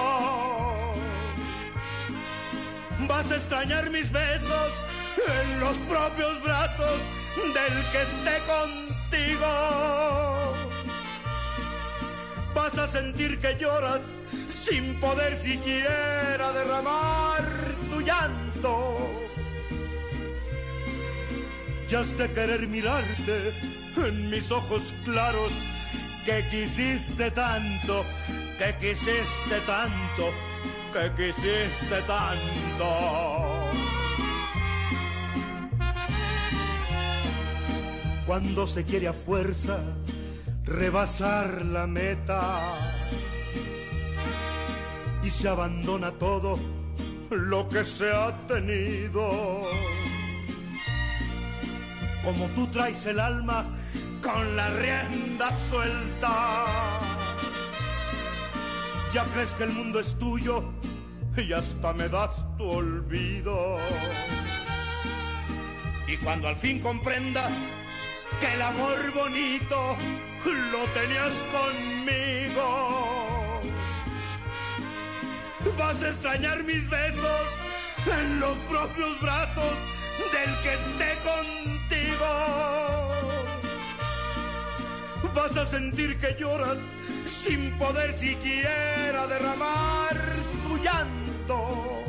vas 3.09 3.31
a 3.31 3.37
extrañar 3.37 3.91
mis 3.91 4.11
besos 4.11 4.73
en 5.17 5.61
los 5.61 5.77
propios 5.89 6.43
brazos 6.43 7.01
del 7.37 7.85
que 7.93 8.03
esté 8.03 8.39
contigo. 8.47 9.53
Vas 12.55 12.79
a 12.79 12.87
sentir 12.87 13.39
que 13.41 13.57
lloras 13.59 14.01
sin 14.65 14.99
poder 15.01 15.37
siquiera 15.37 16.53
derramar 16.53 17.45
tu 17.91 18.01
llanto 18.01 19.23
ya 21.93 22.01
has 22.01 22.17
de 22.17 22.27
querer 22.33 22.67
mirarte 22.69 23.53
en 23.97 24.31
mis 24.31 24.51
ojos 24.51 24.95
claros 25.05 25.53
que 26.25 26.43
quisiste 26.51 27.31
tanto, 27.33 28.03
que 28.59 28.75
quisiste 28.81 29.61
tanto, 29.67 30.31
que 30.91 31.13
quisiste 31.19 31.99
tanto. 32.07 32.89
Cuando 38.27 38.67
se 38.67 38.85
quiere 38.85 39.09
a 39.09 39.13
fuerza 39.13 39.79
rebasar 40.65 41.67
la 41.67 41.87
meta 41.87 43.02
y 45.23 45.31
se 45.31 45.49
abandona 45.49 46.11
todo 46.13 46.59
lo 47.31 47.69
que 47.69 47.85
se 47.85 48.11
ha 48.11 48.47
tenido. 48.47 49.63
Como 52.25 52.47
tú 52.55 52.67
traes 52.69 53.07
el 53.07 53.21
alma 53.21 53.65
con 54.23 54.57
la 54.57 54.71
rienda 54.71 55.57
suelta. 55.71 56.65
Ya 59.13 59.25
crees 59.35 59.51
que 59.53 59.65
el 59.65 59.71
mundo 59.71 60.01
es 60.01 60.19
tuyo 60.19 60.65
y 61.37 61.53
hasta 61.53 61.93
me 61.93 62.09
das 62.09 62.45
tu 62.57 62.65
olvido. 62.65 63.79
Y 66.07 66.17
cuando 66.19 66.49
al 66.49 66.57
fin 66.57 66.79
comprendas 66.81 67.53
que 68.41 68.53
el 68.53 68.63
amor 68.63 69.13
bonito 69.15 69.97
lo 70.45 70.85
tenías 70.95 71.33
conmigo 71.53 73.22
Vas 75.79 76.03
a 76.03 76.09
extrañar 76.09 76.65
mis 76.65 76.89
besos 76.89 77.41
en 78.07 78.41
los 78.41 78.57
propios 78.71 79.21
brazos 79.21 79.75
del 80.33 80.51
que 80.63 80.75
esté 80.75 81.19
contigo. 81.31 82.31
Vas 85.35 85.57
a 85.57 85.67
sentir 85.67 86.19
que 86.19 86.37
lloras 86.39 86.79
sin 87.45 87.77
poder 87.79 88.13
siquiera 88.13 89.27
derramar 89.27 90.17
tu 90.67 90.77
llanto. 90.79 92.05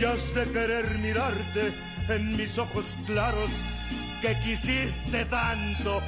Y 0.00 0.04
has 0.04 0.34
de 0.34 0.44
querer 0.52 0.98
mirarte 0.98 1.72
en 2.08 2.36
mis 2.36 2.58
ojos 2.58 2.84
claros 3.06 3.50
que 4.20 4.38
quisiste 4.40 5.24
tanto, 5.26 6.02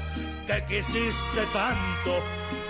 que 0.47 0.65
quisiste 0.65 1.43
tanto, 1.53 2.23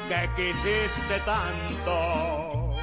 que 0.08 0.28
quisiste 0.36 1.20
tanto. 1.24 2.74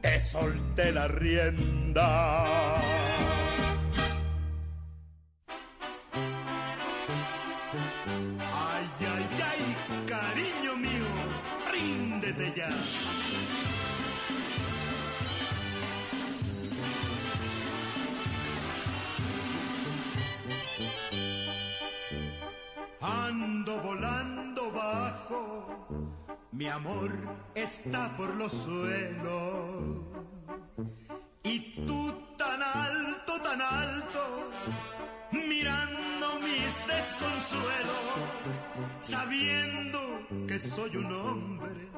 Te 0.00 0.20
solté 0.20 0.92
la 0.92 1.08
rienda. 1.08 2.08
Mi 26.68 26.74
amor 26.74 27.10
está 27.54 28.14
por 28.18 28.36
los 28.36 28.52
suelos. 28.52 30.04
Y 31.42 31.86
tú 31.86 32.12
tan 32.36 32.62
alto, 32.62 33.40
tan 33.40 33.62
alto, 33.62 34.50
mirando 35.32 36.26
mis 36.40 36.72
desconsuelos, 36.86 38.54
sabiendo 39.00 39.98
que 40.46 40.58
soy 40.58 40.96
un 40.96 41.10
hombre 41.10 41.88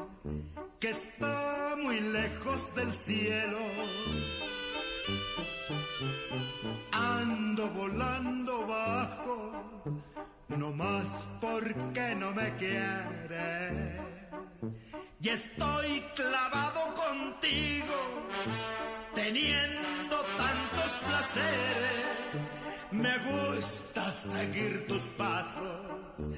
que 0.79 0.91
está 0.91 1.75
muy 1.83 1.99
lejos 1.99 2.73
del 2.77 2.93
cielo. 2.93 3.59
Ando 6.93 7.71
volando 7.71 8.67
bajo 8.69 9.53
no 10.57 10.73
más 10.73 11.29
porque 11.41 12.15
no 12.17 12.33
me 12.33 12.55
quiere. 12.57 13.97
Y 15.23 15.29
estoy 15.29 16.05
clavado 16.17 16.95
contigo, 16.95 17.95
teniendo 19.15 20.17
tantos 20.37 20.93
placeres. 21.07 22.11
Me 22.91 23.17
gusta 23.19 24.11
seguir 24.11 24.87
tus 24.89 25.03
pasos, 25.17 26.31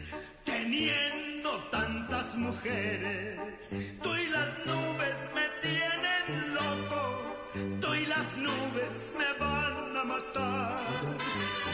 teniendo 0.44 1.50
tantas 1.70 2.36
mujeres. 2.36 3.70
Tú 4.02 4.14
y 4.14 4.26
las 4.28 4.66
nubes 4.66 5.16
me 5.34 5.46
tienen 5.62 6.54
loco, 6.54 7.80
tú 7.80 7.94
y 7.94 8.06
las 8.06 8.36
nubes 8.36 9.12
me 9.16 9.38
van 9.38 9.96
a 9.96 10.04
matar. 10.04 10.80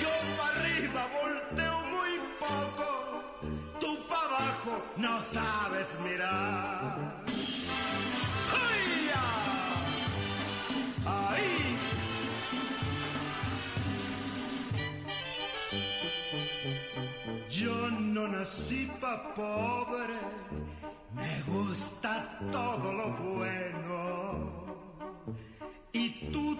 Yo 0.02 0.10
para 0.36 0.60
arriba 0.60 1.08
volteo 1.20 1.77
no 4.96 5.22
sabes 5.22 5.98
mirar. 6.02 6.98
¡Ahí! 11.06 11.76
Yo 17.48 17.90
no 17.90 18.28
nací 18.28 18.90
pa' 19.00 19.34
pobre, 19.34 20.18
me 21.14 21.42
gusta 21.42 22.38
todo 22.52 22.92
lo 22.92 23.08
bueno. 23.34 23.98
Y 25.92 26.30
tú 26.32 26.56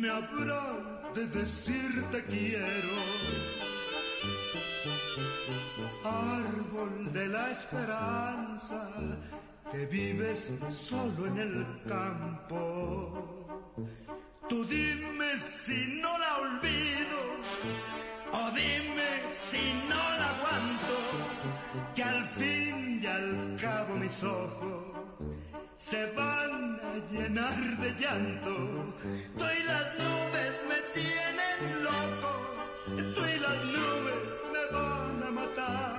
me 0.00 0.10
habrá 0.10 1.10
de 1.14 1.26
decir 1.26 2.04
te 2.12 2.22
quiero. 2.24 2.98
Árbol 6.04 7.12
de 7.12 7.28
la 7.28 7.50
esperanza 7.50 8.80
que 9.70 9.86
vives 9.86 10.52
solo 10.70 11.26
en 11.26 11.38
el 11.38 11.66
campo. 11.86 13.46
Tú 14.48 14.64
dime 14.64 15.36
si 15.36 16.00
no 16.02 16.16
la 16.18 16.38
olvido 16.38 17.20
o 18.32 18.50
dime 18.52 19.10
si 19.30 19.64
no 19.88 20.02
la 20.20 20.28
aguanto, 20.34 20.96
que 21.94 22.02
al 22.02 22.24
fin 22.24 23.00
y 23.02 23.06
al 23.06 23.56
cabo 23.60 23.96
mis 23.96 24.22
ojos 24.22 24.87
se 25.78 26.12
van 26.16 26.80
a 26.82 27.12
llenar 27.12 27.56
de 27.78 27.90
llanto. 28.00 28.94
Tú 29.38 29.44
y 29.44 29.62
las 29.62 29.94
nubes 29.98 30.54
me 30.68 30.80
tienen 31.00 31.84
loco, 31.84 32.32
tú 33.14 33.20
y 33.24 33.38
las 33.38 33.64
nubes 33.76 34.32
me 34.52 34.76
van 34.76 35.22
a 35.22 35.30
matar. 35.30 35.96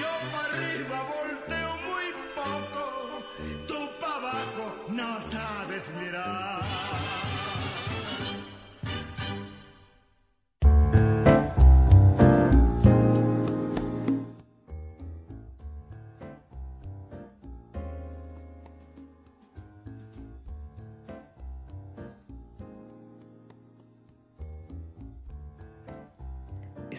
Yo 0.00 0.10
para 0.32 0.54
arriba 0.54 0.98
volteo 1.14 1.72
muy 1.88 2.08
poco, 2.34 3.22
tú 3.68 3.78
para 4.00 4.16
abajo 4.16 4.86
no 4.88 5.20
sabes 5.22 5.92
mirar. 6.00 6.63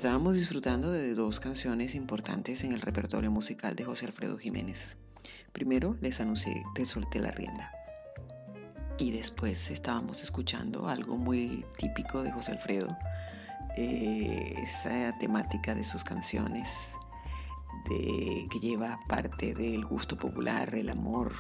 Estábamos 0.05 0.35
disfrutando 0.35 0.91
de 0.91 1.15
dos 1.15 1.39
canciones 1.39 1.95
importantes 1.95 2.63
en 2.63 2.73
el 2.73 2.81
repertorio 2.81 3.31
musical 3.31 3.75
de 3.75 3.85
José 3.85 4.05
Alfredo 4.05 4.37
Jiménez. 4.37 4.97
Primero 5.51 5.97
les 5.99 6.21
anuncié 6.21 6.63
Te 6.75 6.85
solté 6.85 7.17
la 7.17 7.31
rienda. 7.31 7.71
Y 8.99 9.09
después 9.09 9.71
estábamos 9.71 10.21
escuchando 10.21 10.87
algo 10.87 11.17
muy 11.17 11.65
típico 11.79 12.21
de 12.21 12.31
José 12.31 12.51
Alfredo, 12.51 12.95
eh, 13.77 14.53
esa 14.57 15.17
temática 15.17 15.73
de 15.73 15.83
sus 15.83 16.03
canciones, 16.03 16.91
de, 17.89 18.47
que 18.51 18.59
lleva 18.59 18.99
parte 19.07 19.55
del 19.55 19.85
gusto 19.85 20.19
popular, 20.19 20.75
el 20.75 20.89
amor, 20.89 21.33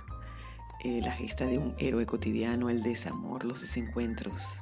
eh, 0.83 1.01
la 1.03 1.11
gesta 1.11 1.45
de 1.45 1.59
un 1.59 1.75
héroe 1.77 2.07
cotidiano, 2.07 2.71
el 2.71 2.81
desamor, 2.81 3.45
los 3.45 3.61
desencuentros, 3.61 4.59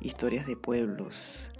historias 0.00 0.48
de 0.48 0.56
pueblos, 0.56 1.52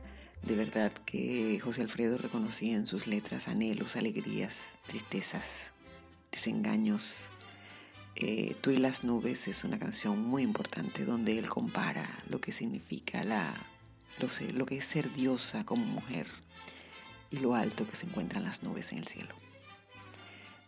de 0.42 0.55
verdad 0.55 0.92
que 1.05 1.61
José 1.62 1.83
Alfredo 1.83 2.16
reconocía 2.16 2.76
en 2.76 2.87
sus 2.87 3.07
letras 3.07 3.48
anhelos, 3.48 3.96
alegrías, 3.96 4.59
tristezas, 4.87 5.72
desengaños. 6.33 7.26
Eh, 8.16 8.57
Tú 8.61 8.70
y 8.70 8.79
las 8.79 9.05
nubes 9.05 9.48
es 9.48 9.64
una 9.64 9.79
canción 9.79 10.20
muy 10.22 10.42
importante 10.42 11.05
donde 11.05 11.38
él 11.38 11.48
compara 11.48 12.07
lo 12.29 12.40
que 12.40 12.53
significa 12.53 13.22
la, 13.24 13.55
lo, 14.18 14.29
sé, 14.29 14.53
lo 14.53 14.66
que 14.66 14.79
es 14.79 14.85
ser 14.85 15.12
diosa 15.12 15.64
como 15.64 15.85
mujer 15.85 16.26
y 17.31 17.38
lo 17.38 17.55
alto 17.55 17.87
que 17.87 17.96
se 17.96 18.07
encuentran 18.07 18.42
las 18.44 18.62
nubes 18.62 18.92
en 18.92 18.98
el 18.98 19.07
cielo. 19.07 19.35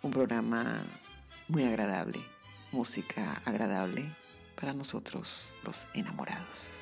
Un 0.03 0.11
programa 0.11 0.83
muy 1.49 1.65
agradable, 1.65 2.21
música 2.71 3.43
agradable 3.45 4.05
para 4.55 4.73
nosotros 4.75 5.53
los 5.65 5.87
enamorados. 5.95 6.82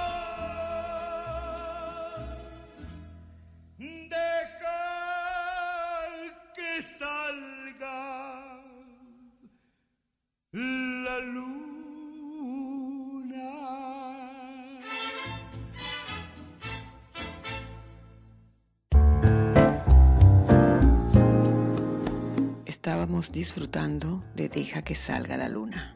Estábamos 22.65 23.31
disfrutando 23.31 24.23
de 24.35 24.49
Deja 24.49 24.81
que 24.81 24.95
salga 24.95 25.37
la 25.37 25.47
luna. 25.49 25.95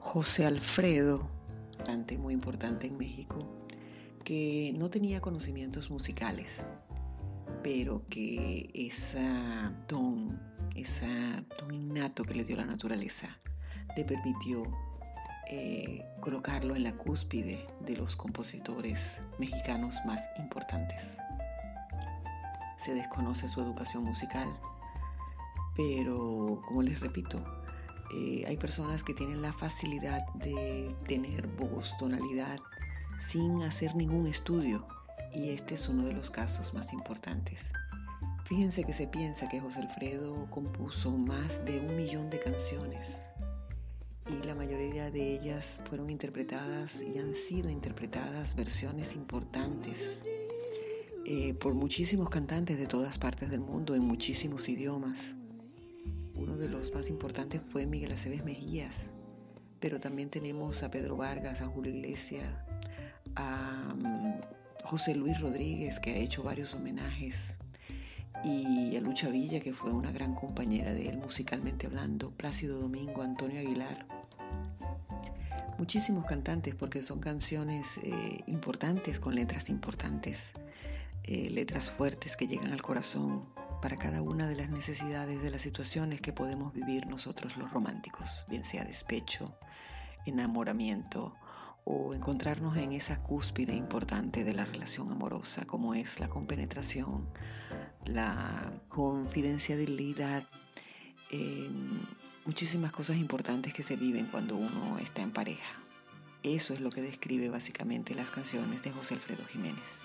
José 0.00 0.44
Alfredo, 0.44 1.30
cantante 1.76 2.18
muy 2.18 2.34
importante 2.34 2.88
en 2.88 2.98
México, 2.98 3.46
que 4.24 4.74
no 4.76 4.90
tenía 4.90 5.20
conocimientos 5.20 5.90
musicales, 5.90 6.66
pero 7.62 8.02
que 8.10 8.68
esa 8.74 9.72
don, 9.86 10.40
ese 10.76 11.06
don 11.58 11.74
innato 11.74 12.24
que 12.24 12.34
le 12.34 12.44
dio 12.44 12.56
la 12.56 12.64
naturaleza, 12.64 13.36
le 13.96 14.04
permitió 14.04 14.62
eh, 15.48 16.04
colocarlo 16.20 16.76
en 16.76 16.84
la 16.84 16.92
cúspide 16.92 17.66
de 17.80 17.96
los 17.96 18.16
compositores 18.16 19.20
mexicanos 19.38 19.96
más 20.06 20.28
importantes. 20.38 21.16
Se 22.76 22.94
desconoce 22.94 23.48
su 23.48 23.60
educación 23.60 24.04
musical, 24.04 24.48
pero 25.76 26.62
como 26.66 26.82
les 26.82 27.00
repito, 27.00 27.44
eh, 28.14 28.44
hay 28.46 28.56
personas 28.56 29.02
que 29.02 29.14
tienen 29.14 29.42
la 29.42 29.52
facilidad 29.52 30.26
de 30.34 30.94
tener 31.06 31.46
voz, 31.48 31.96
tonalidad, 31.96 32.58
sin 33.18 33.62
hacer 33.62 33.94
ningún 33.94 34.26
estudio 34.26 34.86
y 35.32 35.50
este 35.50 35.74
es 35.74 35.88
uno 35.88 36.04
de 36.04 36.12
los 36.12 36.30
casos 36.30 36.74
más 36.74 36.92
importantes. 36.92 37.70
Fíjense 38.54 38.84
que 38.84 38.92
se 38.92 39.06
piensa 39.06 39.48
que 39.48 39.60
José 39.60 39.80
Alfredo 39.80 40.46
compuso 40.50 41.10
más 41.10 41.64
de 41.64 41.80
un 41.80 41.96
millón 41.96 42.28
de 42.28 42.38
canciones 42.38 43.30
y 44.28 44.46
la 44.46 44.54
mayoría 44.54 45.10
de 45.10 45.32
ellas 45.32 45.80
fueron 45.86 46.10
interpretadas 46.10 47.00
y 47.00 47.16
han 47.16 47.34
sido 47.34 47.70
interpretadas 47.70 48.54
versiones 48.54 49.16
importantes 49.16 50.22
eh, 51.24 51.54
por 51.54 51.72
muchísimos 51.72 52.28
cantantes 52.28 52.76
de 52.76 52.86
todas 52.86 53.16
partes 53.16 53.48
del 53.48 53.60
mundo 53.60 53.94
en 53.94 54.02
muchísimos 54.02 54.68
idiomas. 54.68 55.34
Uno 56.34 56.58
de 56.58 56.68
los 56.68 56.92
más 56.92 57.08
importantes 57.08 57.62
fue 57.62 57.86
Miguel 57.86 58.12
Aceves 58.12 58.44
Mejías, 58.44 59.12
pero 59.80 59.98
también 59.98 60.28
tenemos 60.28 60.82
a 60.82 60.90
Pedro 60.90 61.16
Vargas, 61.16 61.62
a 61.62 61.68
Julio 61.68 61.94
Iglesias, 61.94 62.54
a 63.34 63.94
mm, 63.96 64.84
José 64.84 65.14
Luis 65.14 65.40
Rodríguez, 65.40 65.98
que 65.98 66.10
ha 66.10 66.16
hecho 66.16 66.42
varios 66.42 66.74
homenajes, 66.74 67.56
y 68.44 68.96
a 68.96 69.00
Lucha 69.00 69.28
Villa, 69.28 69.60
que 69.60 69.72
fue 69.72 69.92
una 69.92 70.10
gran 70.10 70.34
compañera 70.34 70.92
de 70.92 71.08
él 71.08 71.18
musicalmente 71.18 71.86
hablando, 71.86 72.30
Plácido 72.30 72.78
Domingo, 72.80 73.22
Antonio 73.22 73.60
Aguilar. 73.60 74.06
Muchísimos 75.78 76.24
cantantes 76.26 76.74
porque 76.74 77.02
son 77.02 77.20
canciones 77.20 77.98
eh, 77.98 78.44
importantes 78.46 79.18
con 79.20 79.34
letras 79.34 79.68
importantes, 79.68 80.52
eh, 81.24 81.50
letras 81.50 81.90
fuertes 81.90 82.36
que 82.36 82.46
llegan 82.46 82.72
al 82.72 82.82
corazón 82.82 83.46
para 83.80 83.96
cada 83.96 84.22
una 84.22 84.46
de 84.46 84.54
las 84.54 84.70
necesidades 84.70 85.42
de 85.42 85.50
las 85.50 85.62
situaciones 85.62 86.20
que 86.20 86.32
podemos 86.32 86.72
vivir 86.72 87.06
nosotros 87.06 87.56
los 87.56 87.72
románticos, 87.72 88.44
bien 88.48 88.64
sea 88.64 88.84
despecho, 88.84 89.56
enamoramiento 90.24 91.34
o 91.84 92.14
encontrarnos 92.14 92.76
en 92.76 92.92
esa 92.92 93.22
cúspide 93.22 93.74
importante 93.74 94.44
de 94.44 94.54
la 94.54 94.64
relación 94.64 95.10
amorosa, 95.10 95.64
como 95.66 95.94
es 95.94 96.20
la 96.20 96.28
compenetración, 96.28 97.28
la 98.04 98.72
confidencialidad, 98.88 100.46
eh, 101.30 101.70
muchísimas 102.44 102.92
cosas 102.92 103.18
importantes 103.18 103.74
que 103.74 103.82
se 103.82 103.96
viven 103.96 104.26
cuando 104.26 104.56
uno 104.56 104.98
está 104.98 105.22
en 105.22 105.32
pareja. 105.32 105.82
Eso 106.42 106.74
es 106.74 106.80
lo 106.80 106.90
que 106.90 107.02
describe 107.02 107.48
básicamente 107.48 108.14
las 108.14 108.30
canciones 108.30 108.82
de 108.82 108.90
José 108.90 109.14
Alfredo 109.14 109.44
Jiménez. 109.46 110.00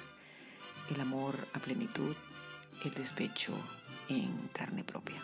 El 0.90 1.02
amor 1.02 1.48
a 1.54 1.60
plenitud, 1.60 2.16
el 2.84 2.92
despecho 2.92 3.54
en 4.08 4.48
carne 4.54 4.84
propia. 4.84 5.22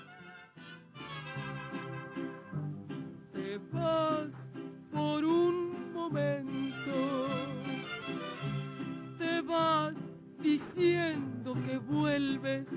Te 9.18 9.42
vas 9.42 9.96
diciendo 10.40 11.56
que 11.66 11.78
vuelves, 11.78 12.70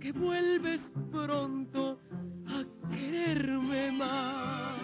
que 0.00 0.10
vuelves 0.10 0.90
pronto 1.12 2.00
a 2.48 2.64
quererme 2.90 3.92
más. 3.92 4.80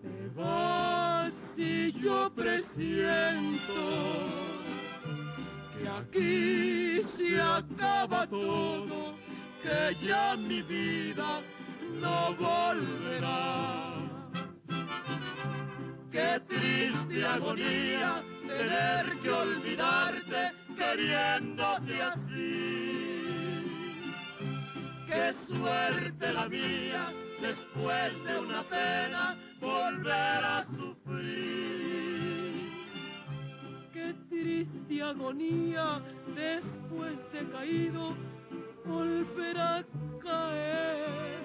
Te 0.00 0.28
vas 0.34 1.54
y 1.58 1.92
yo 2.00 2.32
presiento 2.34 3.74
que 5.78 5.86
aquí 5.86 7.02
se 7.04 7.38
acaba 7.38 8.26
todo, 8.26 9.16
que 9.62 10.06
ya 10.06 10.34
mi 10.34 10.62
vida 10.62 11.42
no 12.00 12.34
volverá 12.36 13.95
qué 16.16 16.40
triste 16.48 17.26
agonía 17.26 18.24
tener 18.46 19.20
que 19.20 19.30
olvidarte 19.30 20.52
queriéndote 20.74 22.02
así. 22.02 23.62
Qué 25.06 25.34
suerte 25.46 26.32
la 26.32 26.48
mía, 26.48 27.12
después 27.40 28.24
de 28.24 28.38
una 28.38 28.62
pena, 28.62 29.36
volver 29.60 30.44
a 30.56 30.66
sufrir. 30.74 32.06
Qué 33.92 34.14
triste 34.30 35.02
agonía, 35.02 36.00
después 36.34 37.16
de 37.32 37.50
caído, 37.50 38.16
volver 38.86 39.58
a 39.58 39.84
caer. 40.22 41.36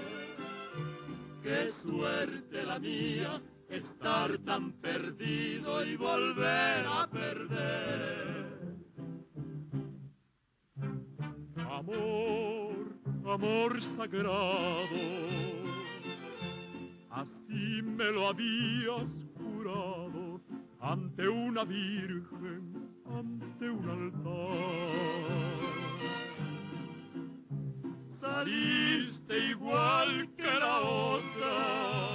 Qué 1.44 1.72
suerte 1.84 2.64
la 2.64 2.80
mía, 2.80 3.42
estar 3.72 4.38
tan 4.40 4.74
perdido 4.74 5.86
y 5.86 5.96
volver 5.96 6.86
a 6.86 7.08
perder. 7.10 8.76
Amor, 11.70 13.00
amor 13.26 13.82
sagrado, 13.82 14.88
así 17.10 17.82
me 17.82 18.12
lo 18.12 18.28
habías 18.28 19.10
jurado 19.38 20.42
ante 20.82 21.28
una 21.30 21.64
virgen, 21.64 22.92
ante 23.06 23.70
un 23.70 23.90
altar. 23.90 24.92
Saliste 28.20 29.50
igual 29.50 30.30
que 30.36 30.44
la 30.44 30.82
otra 30.82 32.11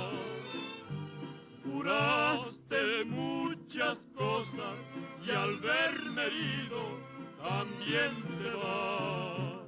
muchas 3.04 3.98
cosas 4.14 4.76
y 5.24 5.30
al 5.30 5.58
verme 5.60 6.22
herido 6.24 6.98
también 7.38 8.22
te 8.38 8.50
vas. 8.54 9.62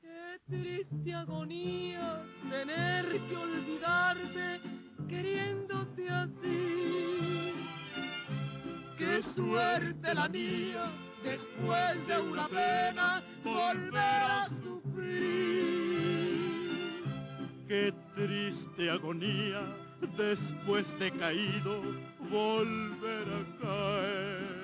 Qué 0.00 0.38
triste 0.48 1.14
agonía 1.14 2.22
tener 2.48 3.20
que 3.28 3.36
olvidarte 3.36 4.60
queriéndote 5.08 6.08
así. 6.10 7.54
Qué 8.98 9.22
suerte 9.22 10.14
la 10.14 10.28
mía 10.28 10.92
después 11.22 12.06
de 12.06 12.20
una 12.20 12.48
pena 12.48 13.22
volver 13.44 13.96
a 13.96 14.48
sufrir. 14.62 15.56
Qué 17.66 17.92
triste 18.14 18.90
agonía 18.90 19.85
después 20.16 20.86
de 20.98 21.10
caído 21.12 21.82
volver 22.30 23.28
a 23.28 23.44
caer. 23.62 24.56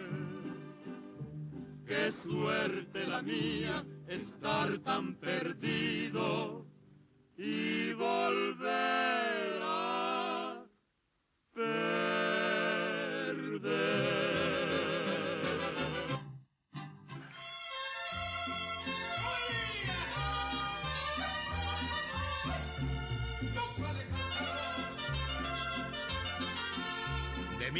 Qué 1.86 2.12
suerte 2.12 3.06
la 3.06 3.22
mía 3.22 3.84
estar 4.08 4.78
tan 4.78 5.14
perdido 5.16 6.64
y 7.36 7.92
volver 7.92 9.60
a 9.62 10.64
perder. 11.54 12.12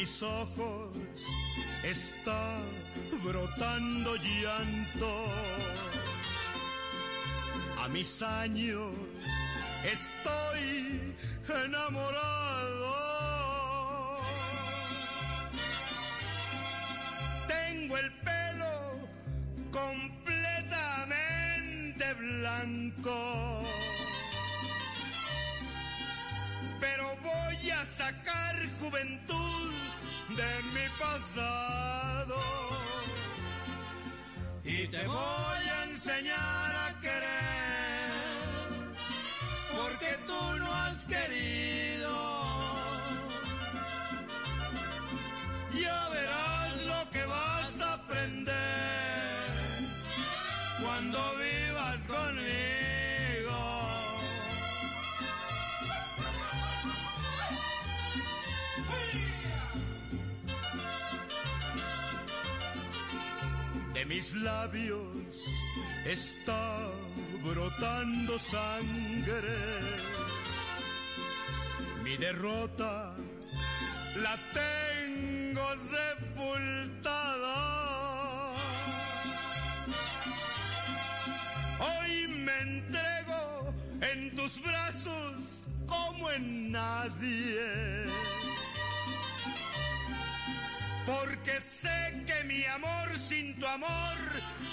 Mis 0.03 0.19
ojos 0.21 0.91
está 1.85 2.59
brotando 3.23 4.17
llanto. 4.17 5.29
A 7.79 7.87
mis 7.87 8.21
años 8.21 8.91
estoy 9.85 11.15
enamorado. 11.65 12.97
Tengo 17.47 17.97
el 17.97 18.13
pelo 18.27 19.09
completamente 19.71 22.13
blanco. 22.15 23.63
Pero 26.81 27.17
voy 27.53 27.71
a 27.71 27.85
sacar 27.85 28.57
juventud 28.81 29.73
de 30.29 30.63
mi 30.75 30.89
pasado. 30.99 32.41
Y 34.65 34.87
te 34.89 35.07
voy 35.07 35.69
a 35.77 35.85
enseñar 35.91 36.71
a 36.87 37.01
querer, 37.01 37.62
labios 64.43 65.37
está 66.05 66.89
brotando 67.43 68.39
sangre. 68.39 69.57
Mi 72.03 72.17
derrota 72.17 73.15
la 74.17 74.37
tengo 74.53 75.67
sepultada. 75.95 77.57
Hoy 81.81 82.29
me 82.29 82.59
entrego 82.61 83.75
en 84.01 84.35
tus 84.35 84.61
brazos 84.63 85.67
como 85.87 86.31
en 86.31 86.73
nadie. 86.73 88.12
Porque 91.07 91.61
sé 91.61 92.23
que 92.27 92.45
mi 92.45 92.65
amor 92.65 93.19
sin 93.19 93.59
tu 93.59 93.67
amor 93.67 94.19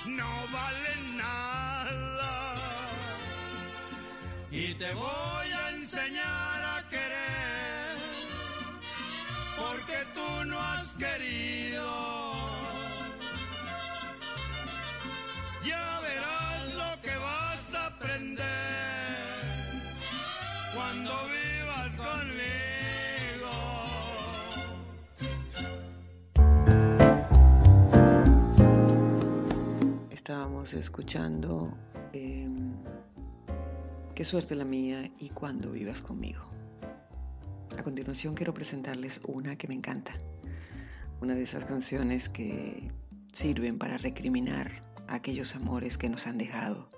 no 0.05 0.29
vale 0.53 0.95
nada. 1.15 2.55
Y 4.51 4.73
te 4.75 4.93
voy 4.93 5.51
a 5.51 5.71
enseñar 5.71 6.77
a 6.77 6.89
querer. 6.89 7.97
Porque 9.57 10.05
tú 10.13 10.45
no 10.45 10.59
has 10.59 10.93
querido. 10.93 12.38
Estábamos 30.29 30.75
escuchando 30.75 31.75
eh, 32.13 32.47
Qué 34.13 34.23
suerte 34.23 34.53
la 34.53 34.63
mía 34.63 35.09
y 35.17 35.29
cuando 35.29 35.71
vivas 35.71 36.01
conmigo. 36.01 36.45
A 37.75 37.81
continuación 37.81 38.35
quiero 38.35 38.53
presentarles 38.53 39.21
una 39.25 39.55
que 39.55 39.67
me 39.67 39.73
encanta. 39.73 40.13
Una 41.19 41.33
de 41.33 41.41
esas 41.41 41.65
canciones 41.65 42.29
que 42.29 42.91
sirven 43.33 43.79
para 43.79 43.97
recriminar 43.97 44.69
aquellos 45.07 45.55
amores 45.55 45.97
que 45.97 46.09
nos 46.09 46.27
han 46.27 46.37
dejado 46.37 46.91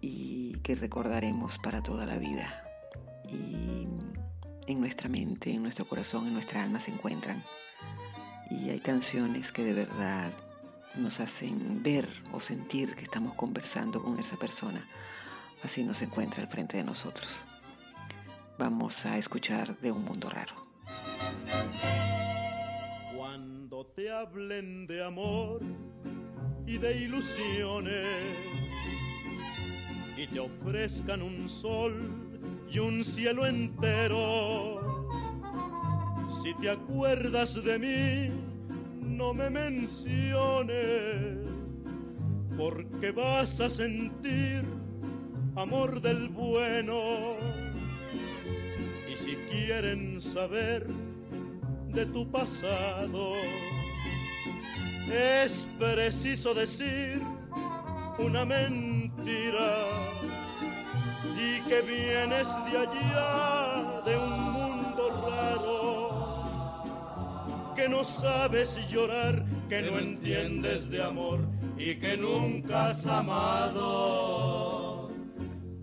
y 0.00 0.58
que 0.64 0.74
recordaremos 0.74 1.60
para 1.60 1.84
toda 1.84 2.04
la 2.04 2.16
vida. 2.18 2.64
Y 3.30 3.86
en 4.66 4.80
nuestra 4.80 5.08
mente, 5.08 5.52
en 5.52 5.62
nuestro 5.62 5.86
corazón, 5.86 6.26
en 6.26 6.32
nuestra 6.34 6.64
alma 6.64 6.80
se 6.80 6.90
encuentran. 6.90 7.40
Y 8.50 8.70
hay 8.70 8.80
canciones 8.80 9.52
que 9.52 9.62
de 9.62 9.72
verdad 9.72 10.32
nos 10.96 11.20
hacen 11.20 11.82
ver 11.82 12.08
o 12.32 12.40
sentir 12.40 12.94
que 12.94 13.04
estamos 13.04 13.34
conversando 13.34 14.02
con 14.02 14.18
esa 14.18 14.36
persona. 14.36 14.84
Así 15.62 15.82
nos 15.82 16.02
encuentra 16.02 16.42
al 16.42 16.48
frente 16.48 16.76
de 16.76 16.84
nosotros. 16.84 17.40
Vamos 18.58 19.04
a 19.06 19.18
escuchar 19.18 19.78
de 19.80 19.90
un 19.90 20.04
mundo 20.04 20.30
raro. 20.30 20.54
Cuando 23.16 23.86
te 23.86 24.10
hablen 24.10 24.86
de 24.86 25.04
amor 25.04 25.60
y 26.66 26.78
de 26.78 26.98
ilusiones 26.98 28.06
y 30.16 30.26
te 30.28 30.38
ofrezcan 30.38 31.22
un 31.22 31.48
sol 31.48 32.64
y 32.70 32.78
un 32.78 33.04
cielo 33.04 33.46
entero, 33.46 35.08
si 36.42 36.54
te 36.54 36.70
acuerdas 36.70 37.62
de 37.64 37.78
mí, 37.78 38.53
no 39.16 39.32
me 39.32 39.48
menciones, 39.48 41.38
porque 42.56 43.12
vas 43.12 43.60
a 43.60 43.70
sentir 43.70 44.64
amor 45.56 46.00
del 46.00 46.28
bueno. 46.28 47.36
Y 49.10 49.16
si 49.16 49.36
quieren 49.50 50.20
saber 50.20 50.86
de 51.88 52.06
tu 52.06 52.30
pasado, 52.30 53.34
es 55.12 55.68
preciso 55.78 56.54
decir 56.54 57.22
una 58.18 58.44
mentira 58.44 59.86
y 61.38 61.60
que 61.68 61.82
vienes 61.82 62.48
de 62.48 62.78
allá, 62.78 64.02
de 64.04 64.16
un 64.18 64.43
que 67.84 67.90
no 67.90 68.02
sabes 68.02 68.78
llorar, 68.88 69.44
que 69.68 69.82
no 69.82 69.98
entiendes 69.98 70.88
de 70.88 71.02
amor 71.02 71.46
y 71.76 71.96
que 71.96 72.16
nunca 72.16 72.86
has 72.86 73.06
amado. 73.06 75.10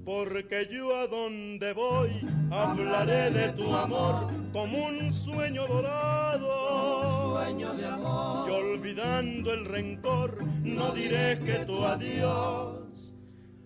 Porque 0.03 0.67
yo 0.71 0.97
a 0.97 1.05
donde 1.05 1.73
voy 1.73 2.09
hablaré 2.49 3.29
de 3.29 3.49
tu 3.49 3.75
amor 3.75 4.25
como 4.51 4.87
un 4.87 5.13
sueño 5.13 5.67
dorado. 5.67 7.35
sueño 7.35 7.71
de 7.75 7.85
amor. 7.85 8.49
Y 8.49 8.51
olvidando 8.51 9.53
el 9.53 9.65
rencor, 9.65 10.43
no 10.63 10.93
diré 10.93 11.37
que 11.37 11.65
tu 11.65 11.85
adiós 11.85 13.13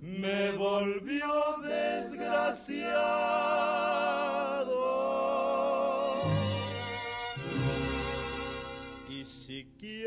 me 0.02 0.52
volvió 0.52 1.56
desgraciado. 1.64 4.15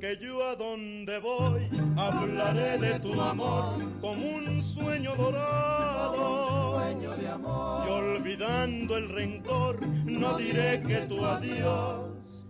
Porque 0.00 0.16
yo 0.16 0.42
a 0.46 0.56
donde 0.56 1.18
voy 1.18 1.68
hablaré 1.94 2.78
de 2.78 2.98
tu 3.00 3.20
amor 3.20 4.00
como 4.00 4.26
un 4.36 4.62
sueño 4.62 5.14
dorado. 5.14 6.80
Sueño 6.80 7.14
de 7.18 7.28
amor. 7.28 7.86
Y 7.86 7.90
olvidando 7.90 8.96
el 8.96 9.10
rencor, 9.10 9.86
no 9.86 10.38
diré 10.38 10.82
que 10.86 11.00
tu 11.00 11.22
adiós 11.22 12.46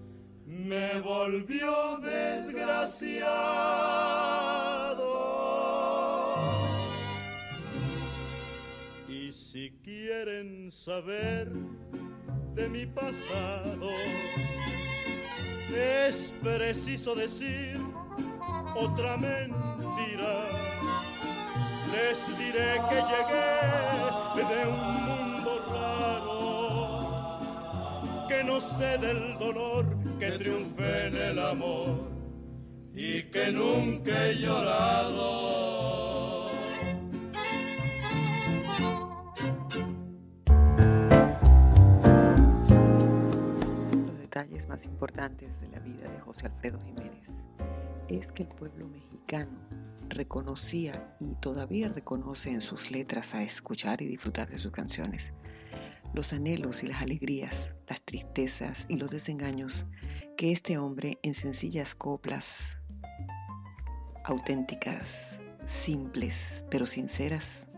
me 0.47 1.01
volvió 1.01 1.99
desgraciado. 1.99 3.11
Y 9.09 9.33
si 9.33 9.73
quieren 9.83 10.71
saber 10.71 11.51
de 12.55 12.69
mi 12.69 12.87
pasado, 12.87 13.91
es 15.75 16.33
preciso 16.43 17.15
decir 17.15 17.81
otra 18.75 19.17
mentira. 19.17 20.49
Les 21.93 22.19
diré 22.39 22.81
que 22.89 22.97
llegué 23.11 23.51
de 24.55 24.61
un 24.69 24.85
mundo 25.09 25.53
raro, 25.73 27.39
que 28.29 28.45
no 28.45 28.61
sé 28.61 28.99
del 28.99 29.39
dolor, 29.39 29.85
que 30.19 30.31
triunfé 30.33 31.07
en 31.09 31.17
el 31.17 31.39
amor 31.39 32.11
y 32.95 33.23
que 33.25 33.51
nunca 33.51 34.27
he 34.27 34.35
llorado. 34.37 36.20
Importantes 44.87 45.61
de 45.61 45.69
la 45.69 45.79
vida 45.81 46.11
de 46.11 46.21
José 46.21 46.47
Alfredo 46.47 46.81
Jiménez 46.85 47.37
es 48.09 48.33
que 48.33 48.43
el 48.43 48.49
pueblo 48.49 48.89
mexicano 48.89 49.59
reconocía 50.09 51.17
y 51.21 51.35
todavía 51.37 51.89
reconoce 51.89 52.51
en 52.51 52.61
sus 52.61 52.91
letras 52.91 53.35
a 53.35 53.43
escuchar 53.43 54.03
y 54.03 54.07
disfrutar 54.07 54.49
de 54.49 54.59
sus 54.59 54.73
canciones. 54.73 55.33
Los 56.13 56.33
anhelos 56.33 56.83
y 56.83 56.89
las 56.89 57.03
alegrías, 57.03 57.77
las 57.89 58.01
tristezas 58.03 58.87
y 58.89 58.97
los 58.97 59.11
desengaños 59.11 59.87
que 60.37 60.51
este 60.51 60.79
hombre 60.79 61.19
en 61.23 61.35
sencillas 61.35 61.95
coplas 61.95 62.79
auténticas, 64.25 65.41
simples 65.67 66.65
pero 66.71 66.87
sinceras, 66.87 67.69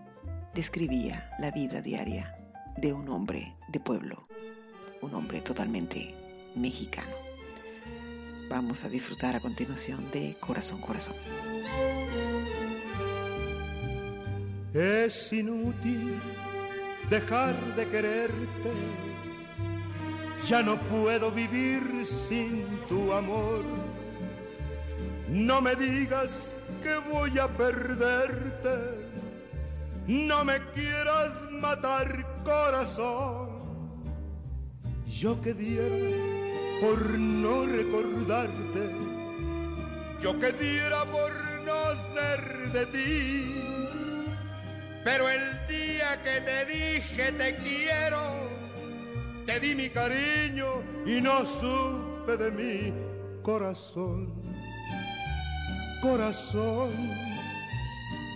describía 0.55 1.30
la 1.38 1.50
vida 1.50 1.82
diaria 1.82 2.38
de 2.78 2.92
un 2.92 3.09
hombre 3.11 3.55
de 3.68 3.80
pueblo, 3.80 4.26
un 5.03 5.14
hombre 5.14 5.42
totalmente 5.42 6.21
mexicano. 6.55 7.14
Vamos 8.48 8.84
a 8.84 8.88
disfrutar 8.88 9.34
a 9.34 9.40
continuación 9.40 10.11
de 10.11 10.36
Corazón, 10.38 10.80
Corazón. 10.80 11.14
Es 14.74 15.32
inútil 15.32 16.20
dejar 17.11 17.55
de 17.76 17.88
quererte, 17.88 18.72
ya 20.46 20.62
no 20.62 20.78
puedo 20.82 21.30
vivir 21.30 22.07
sin 22.07 22.64
tu 22.88 23.12
amor. 23.12 23.62
No 25.28 25.61
me 25.61 25.74
digas 25.74 26.55
que 26.82 26.94
voy 27.11 27.38
a 27.38 27.48
perderte, 27.48 29.09
no 30.07 30.44
me 30.44 30.59
quieras 30.74 31.32
matar 31.50 32.42
corazón. 32.44 33.50
Yo 35.07 35.40
que 35.40 35.53
diera 35.55 36.41
por 36.83 37.16
no 37.16 37.64
recordarte, 37.64 38.91
yo 40.20 40.37
que 40.41 40.53
por 41.12 41.33
no 41.64 41.80
ser 42.12 42.72
de 42.72 42.87
ti. 42.87 43.55
Pero 45.05 45.28
el 45.28 45.45
día 45.68 46.20
que 46.24 46.41
te 46.41 46.66
dije 46.66 47.30
te 47.39 47.55
quiero, 47.59 48.22
te 49.47 49.61
di 49.61 49.76
mi 49.76 49.91
cariño 49.91 50.83
y 51.07 51.20
no 51.20 51.47
supe 51.47 52.37
de 52.37 52.51
mi 52.51 52.93
corazón. 53.43 54.33
Corazón, 56.03 56.91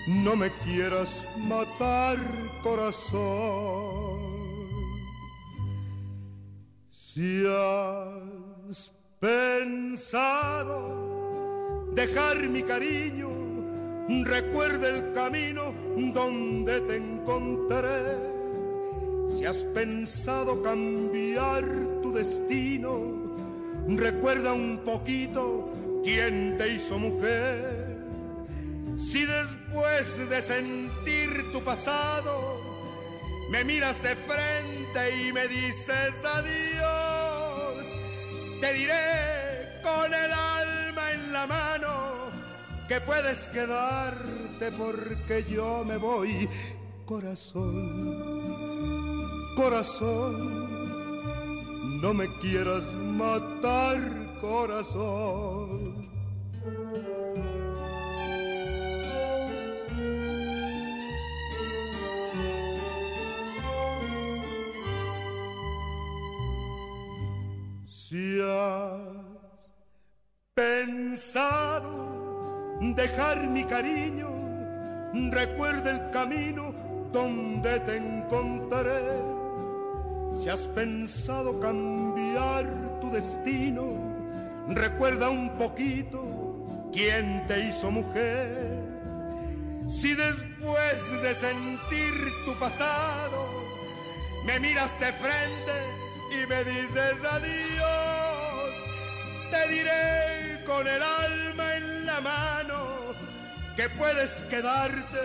no 0.06 0.36
me 0.36 0.52
quieras 0.62 1.10
matar, 1.36 2.16
corazón. 2.62 4.15
Si 7.16 7.46
has 7.46 8.92
pensado 9.18 10.76
dejar 11.94 12.46
mi 12.46 12.62
cariño, 12.62 13.30
recuerda 14.22 14.90
el 14.90 15.14
camino 15.14 15.72
donde 16.12 16.78
te 16.82 16.96
encontré. 16.96 18.18
Si 19.34 19.46
has 19.46 19.64
pensado 19.72 20.62
cambiar 20.62 21.64
tu 22.02 22.12
destino, 22.12 23.00
recuerda 23.88 24.52
un 24.52 24.80
poquito 24.84 25.72
quién 26.04 26.58
te 26.58 26.74
hizo 26.74 26.98
mujer. 26.98 27.96
Si 28.98 29.24
después 29.24 30.28
de 30.28 30.42
sentir 30.42 31.50
tu 31.50 31.62
pasado, 31.62 32.60
me 33.50 33.64
miras 33.64 34.02
de 34.02 34.14
frente 34.16 35.16
y 35.22 35.32
me 35.32 35.48
dices 35.48 36.12
adiós, 36.22 36.65
te 38.60 38.72
diré 38.72 39.80
con 39.82 40.12
el 40.12 40.32
alma 40.32 41.12
en 41.12 41.32
la 41.32 41.46
mano 41.46 42.16
que 42.88 43.00
puedes 43.00 43.48
quedarte 43.48 44.72
porque 44.72 45.44
yo 45.48 45.84
me 45.84 45.96
voy, 45.96 46.48
corazón, 47.04 48.14
corazón, 49.56 50.70
no 52.00 52.14
me 52.14 52.26
quieras 52.40 52.84
matar, 52.94 54.00
corazón. 54.40 55.75
Si 68.08 68.40
has 68.40 69.00
pensado 70.54 71.90
dejar 72.94 73.48
mi 73.48 73.64
cariño, 73.64 74.30
recuerda 75.32 75.90
el 75.90 76.10
camino 76.10 76.72
donde 77.10 77.80
te 77.80 77.96
encontraré. 77.96 79.10
Si 80.38 80.48
has 80.48 80.68
pensado 80.68 81.58
cambiar 81.58 83.00
tu 83.00 83.10
destino, 83.10 83.84
recuerda 84.68 85.28
un 85.28 85.50
poquito 85.58 86.88
quién 86.92 87.44
te 87.48 87.58
hizo 87.58 87.90
mujer. 87.90 88.84
Si 89.88 90.14
después 90.14 91.22
de 91.22 91.34
sentir 91.34 92.12
tu 92.44 92.56
pasado, 92.60 93.48
me 94.46 94.60
miras 94.60 94.92
de 95.00 95.12
frente, 95.12 96.05
y 96.42 96.46
me 96.46 96.64
dices 96.64 97.24
adiós, 97.24 98.72
te 99.50 99.68
diré 99.68 100.64
con 100.66 100.86
el 100.86 101.02
alma 101.02 101.76
en 101.76 102.06
la 102.06 102.20
mano 102.20 102.86
que 103.76 103.88
puedes 103.90 104.42
quedarte 104.50 105.20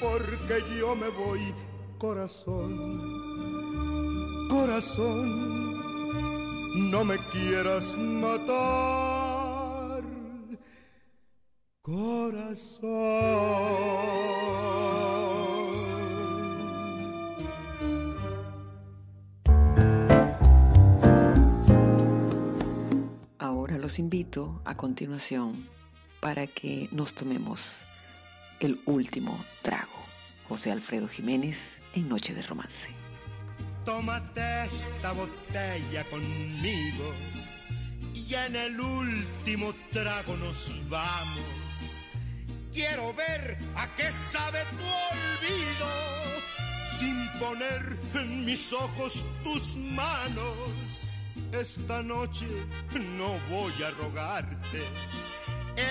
porque 0.00 0.62
yo 0.78 0.94
me 0.94 1.08
voy, 1.08 1.52
corazón, 1.98 2.78
corazón, 4.48 5.74
no 6.90 7.04
me 7.04 7.18
quieras 7.32 7.84
matar, 7.96 10.02
corazón. 11.82 12.84
Los 23.84 23.98
invito 23.98 24.62
a 24.64 24.78
continuación 24.78 25.68
para 26.20 26.46
que 26.46 26.88
nos 26.90 27.12
tomemos 27.12 27.82
el 28.60 28.80
último 28.86 29.38
trago. 29.60 30.00
José 30.48 30.72
Alfredo 30.72 31.06
Jiménez 31.06 31.82
en 31.92 32.08
Noche 32.08 32.32
de 32.32 32.40
Romance. 32.40 32.88
Tómate 33.84 34.64
esta 34.64 35.12
botella 35.12 36.02
conmigo 36.08 37.12
y 38.14 38.34
en 38.34 38.56
el 38.56 38.80
último 38.80 39.74
trago 39.92 40.34
nos 40.38 40.88
vamos. 40.88 41.44
Quiero 42.72 43.12
ver 43.12 43.58
a 43.76 43.94
qué 43.96 44.10
sabe 44.32 44.60
tu 44.70 44.86
olvido 45.12 45.90
sin 46.98 47.28
poner 47.38 48.00
en 48.14 48.46
mis 48.46 48.72
ojos 48.72 49.22
tus 49.44 49.76
manos 49.76 51.02
esta 51.60 52.02
noche 52.02 52.46
no 53.16 53.38
voy 53.48 53.72
a 53.82 53.90
rogarte. 53.92 54.82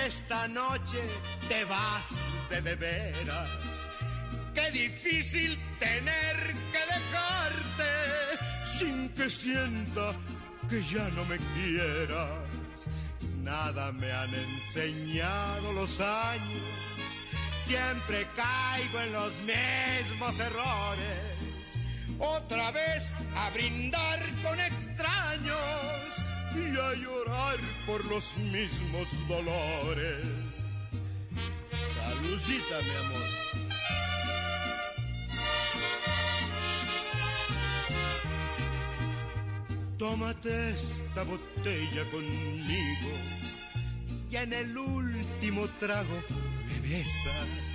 Esta 0.05 0.47
noche 0.47 1.01
te 1.47 1.63
vas 1.65 2.11
de 2.49 2.61
de 2.61 2.75
veras. 2.75 3.49
Qué 4.53 4.71
difícil 4.71 5.57
tener 5.79 6.37
que 6.71 6.81
dejarte 6.95 7.91
sin 8.77 9.09
que 9.09 9.29
sienta 9.29 10.13
que 10.69 10.83
ya 10.83 11.09
no 11.09 11.25
me 11.25 11.37
quieras. 11.37 12.89
Nada 13.41 13.91
me 13.91 14.11
han 14.11 14.33
enseñado 14.33 15.73
los 15.73 15.99
años. 15.99 16.63
Siempre 17.63 18.27
caigo 18.35 18.99
en 18.99 19.13
los 19.13 19.41
mismos 19.41 20.39
errores 20.39 21.52
otra 22.19 22.71
vez 22.71 23.11
a 23.35 23.49
brindar 23.51 24.19
con 24.43 24.59
extraños 24.59 26.23
y 26.55 26.77
a 26.77 26.93
llorar 26.95 27.57
por 27.85 28.03
los 28.05 28.35
mismos 28.37 29.07
dolores. 29.27 30.25
Salucita, 31.95 32.77
mi 32.79 32.95
amor. 33.05 33.43
Tómate 39.97 40.71
esta 40.71 41.23
botella 41.23 42.03
conmigo 42.11 43.11
y 44.29 44.35
en 44.35 44.51
el 44.51 44.77
último 44.77 45.67
trago 45.79 46.23
me 46.67 46.89
besas 46.89 47.72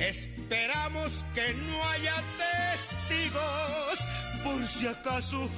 Esperamos 0.00 1.26
que 1.34 1.52
no 1.52 1.90
haya 1.90 2.14
testigos 2.38 4.08
por 4.42 4.66
si 4.66 4.86
acaso 4.86 5.50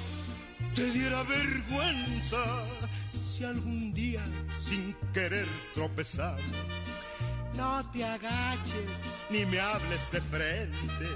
te 0.75 0.85
diera 0.91 1.23
vergüenza 1.23 2.43
si 3.25 3.45
algún 3.45 3.93
día 3.93 4.21
sin 4.67 4.93
querer 5.13 5.47
tropezamos. 5.73 6.43
No 7.55 7.89
te 7.91 8.03
agaches 8.03 9.21
ni 9.29 9.45
me 9.45 9.61
hables 9.61 10.11
de 10.11 10.19
frente. 10.19 11.07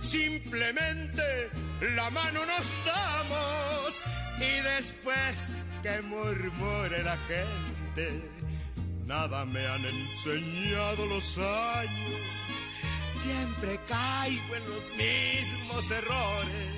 Simplemente 0.00 1.50
la 1.94 2.08
mano 2.08 2.40
nos 2.40 2.66
damos 2.86 4.02
y 4.38 4.62
después 4.62 5.48
que 5.82 6.00
murmure 6.00 7.02
la 7.02 7.18
gente. 7.28 8.22
Nada 9.04 9.44
me 9.44 9.64
han 9.66 9.84
enseñado 9.84 11.06
los 11.06 11.36
años 11.38 12.45
siempre 13.26 13.78
caigo 13.88 14.56
en 14.56 14.70
los 14.70 14.84
mismos 14.96 15.90
errores. 15.90 16.72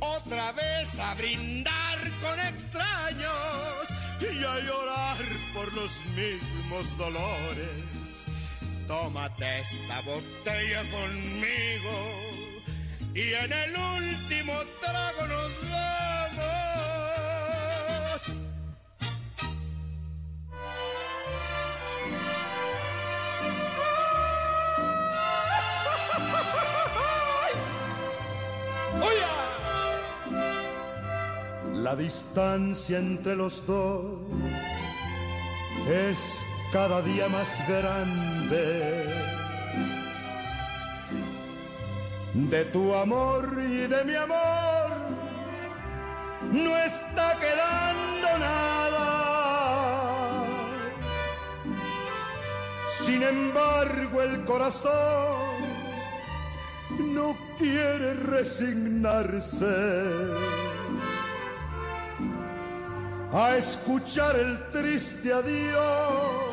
Otra 0.00 0.52
vez 0.52 0.98
a 1.00 1.14
brindar 1.14 1.98
con 2.22 2.38
extraños 2.38 3.82
y 4.20 4.44
a 4.44 4.58
llorar 4.60 5.16
por 5.54 5.72
los 5.74 5.90
mismos 6.14 6.96
dolores. 6.96 7.84
Tómate 8.86 9.60
esta 9.60 10.00
botella 10.02 10.82
conmigo 10.90 11.96
y 13.14 13.32
en 13.32 13.52
el 13.52 13.76
último 13.76 14.54
trago 14.80 15.26
nos 15.26 15.70
vamos. 15.70 16.17
La 31.88 31.96
distancia 31.96 32.98
entre 32.98 33.34
los 33.34 33.66
dos 33.66 34.04
es 35.90 36.44
cada 36.70 37.00
día 37.00 37.30
más 37.30 37.48
grande. 37.66 39.06
De 42.34 42.66
tu 42.66 42.94
amor 42.94 43.58
y 43.66 43.86
de 43.86 44.04
mi 44.04 44.14
amor 44.16 44.90
no 46.52 46.76
está 46.76 47.34
quedando 47.40 48.38
nada. 48.38 50.44
Sin 53.06 53.22
embargo, 53.22 54.20
el 54.20 54.44
corazón 54.44 55.56
no 57.14 57.34
quiere 57.58 58.12
resignarse 58.12 60.67
a 63.32 63.56
escuchar 63.56 64.36
el 64.36 64.58
triste 64.70 65.32
adiós 65.32 66.48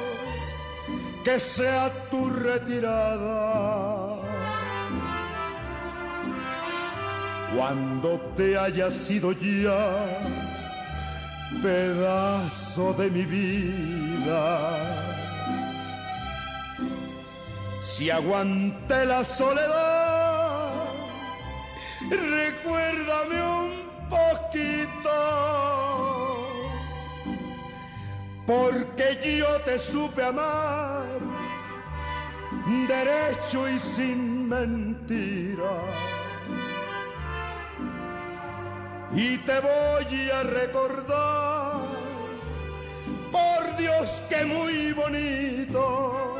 que 1.23 1.39
sea 1.39 1.91
tu 2.11 2.29
retirada. 2.29 4.17
Cuando 7.55 8.19
te 8.35 8.57
haya 8.57 8.91
sido 8.91 9.31
ya 9.31 10.05
pedazo 11.63 12.93
de 12.93 13.09
mi 13.09 13.23
vida, 13.23 14.77
si 17.81 18.09
aguanté 18.09 19.05
la 19.05 19.23
soledad, 19.23 20.73
recuérdame 22.09 23.41
porque 28.45 29.37
yo 29.39 29.59
te 29.61 29.79
supe 29.79 30.23
amar 30.23 31.05
derecho 32.87 33.69
y 33.69 33.79
sin 33.79 34.49
mentira. 34.49 35.71
Y 39.13 39.37
te 39.39 39.59
voy 39.59 40.29
a 40.29 40.43
recordar, 40.43 41.77
por 43.31 43.77
Dios 43.77 44.21
que 44.29 44.45
muy 44.45 44.93
bonito. 44.93 46.35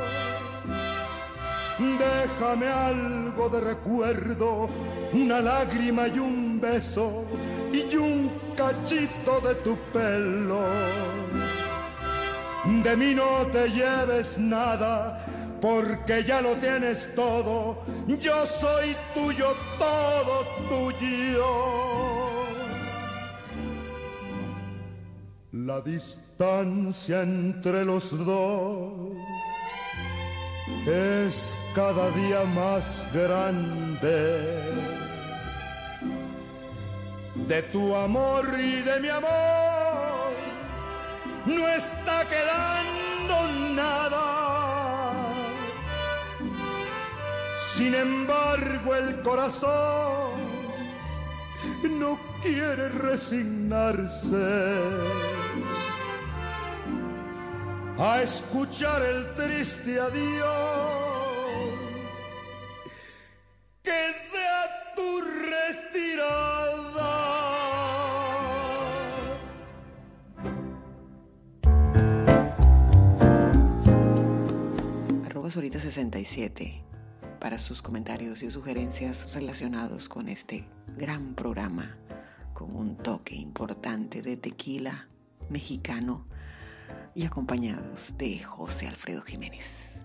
Déjame 1.78 2.68
algo 2.68 3.50
de 3.50 3.62
recuerdo, 3.62 4.70
una 5.14 5.42
lágrima 5.42 6.08
y 6.08 6.20
un 6.20 6.60
beso 6.60 7.26
y 7.72 7.96
un 7.96 8.32
cachito 8.56 9.42
de 9.42 9.56
tu 9.56 9.78
pelo 9.94 10.66
de 12.66 12.98
mí 12.98 13.14
no 13.14 13.46
te 13.52 13.70
lleves 13.70 14.38
nada, 14.38 15.24
porque 15.62 16.24
ya 16.24 16.42
lo 16.42 16.56
tienes 16.56 17.14
todo, 17.16 17.84
yo 18.08 18.46
soy 18.46 18.96
tuyo, 19.14 19.56
todo 19.78 20.46
tuyo. 20.70 21.96
La 25.52 25.80
distancia 25.82 27.22
entre 27.22 27.86
los 27.86 28.10
dos 28.26 29.14
es 30.88 31.58
cada 31.76 32.10
día 32.12 32.44
más 32.56 33.08
grande. 33.14 34.74
De 37.48 37.62
tu 37.64 37.96
amor 37.96 38.48
y 38.60 38.82
de 38.82 39.00
mi 39.02 39.10
amor 39.10 39.95
no 41.46 41.68
está 41.70 42.28
quedando 42.28 43.36
nada. 43.76 45.14
Sin 47.76 47.94
embargo, 47.94 48.96
el 48.96 49.22
corazón 49.22 50.32
no 52.00 52.18
quiere 52.42 52.90
resignarse 52.90 54.36
a 57.98 58.22
escuchar 58.22 59.02
el 59.02 59.36
triste 59.36 60.00
adiós. 60.00 60.86
Solita 75.56 75.80
67 75.80 76.84
para 77.40 77.58
sus 77.58 77.82
comentarios 77.82 78.44
y 78.44 78.52
sugerencias 78.52 79.34
relacionados 79.34 80.10
con 80.10 80.28
este 80.28 80.68
gran 80.98 81.34
programa 81.34 81.96
con 82.54 82.76
un 82.76 82.98
toque 82.98 83.36
importante 83.36 84.22
de 84.22 84.36
tequila 84.36 85.08
mexicano 85.50 86.28
y 87.14 87.26
acompañados 87.26 88.18
de 88.18 88.40
José 88.40 88.90
Alfredo 88.90 89.22
Jiménez. 89.22 89.98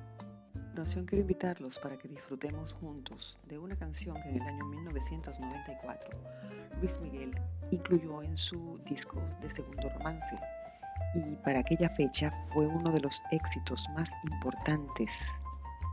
A 0.55 0.85
quiero 0.85 1.23
invitarlos 1.23 1.81
para 1.81 1.99
que 1.99 2.07
disfrutemos 2.07 2.73
juntos 2.75 3.37
de 3.49 3.59
una 3.59 3.75
canción 3.75 4.23
que 4.23 4.29
en 4.29 4.37
el 4.37 4.43
año 4.43 4.65
1994 4.67 6.11
Luis 6.79 6.97
Miguel 7.01 7.35
incluyó 7.73 8.23
en 8.23 8.37
su 8.37 8.79
disco 8.89 9.21
de 9.43 9.51
segundo 9.51 9.89
romance 9.99 10.39
y 11.13 11.35
para 11.43 11.59
aquella 11.59 11.89
fecha 11.89 12.33
fue 12.53 12.69
uno 12.69 12.93
de 12.93 13.01
los 13.01 13.21
éxitos 13.33 13.85
más 13.97 14.13
importantes 14.23 15.27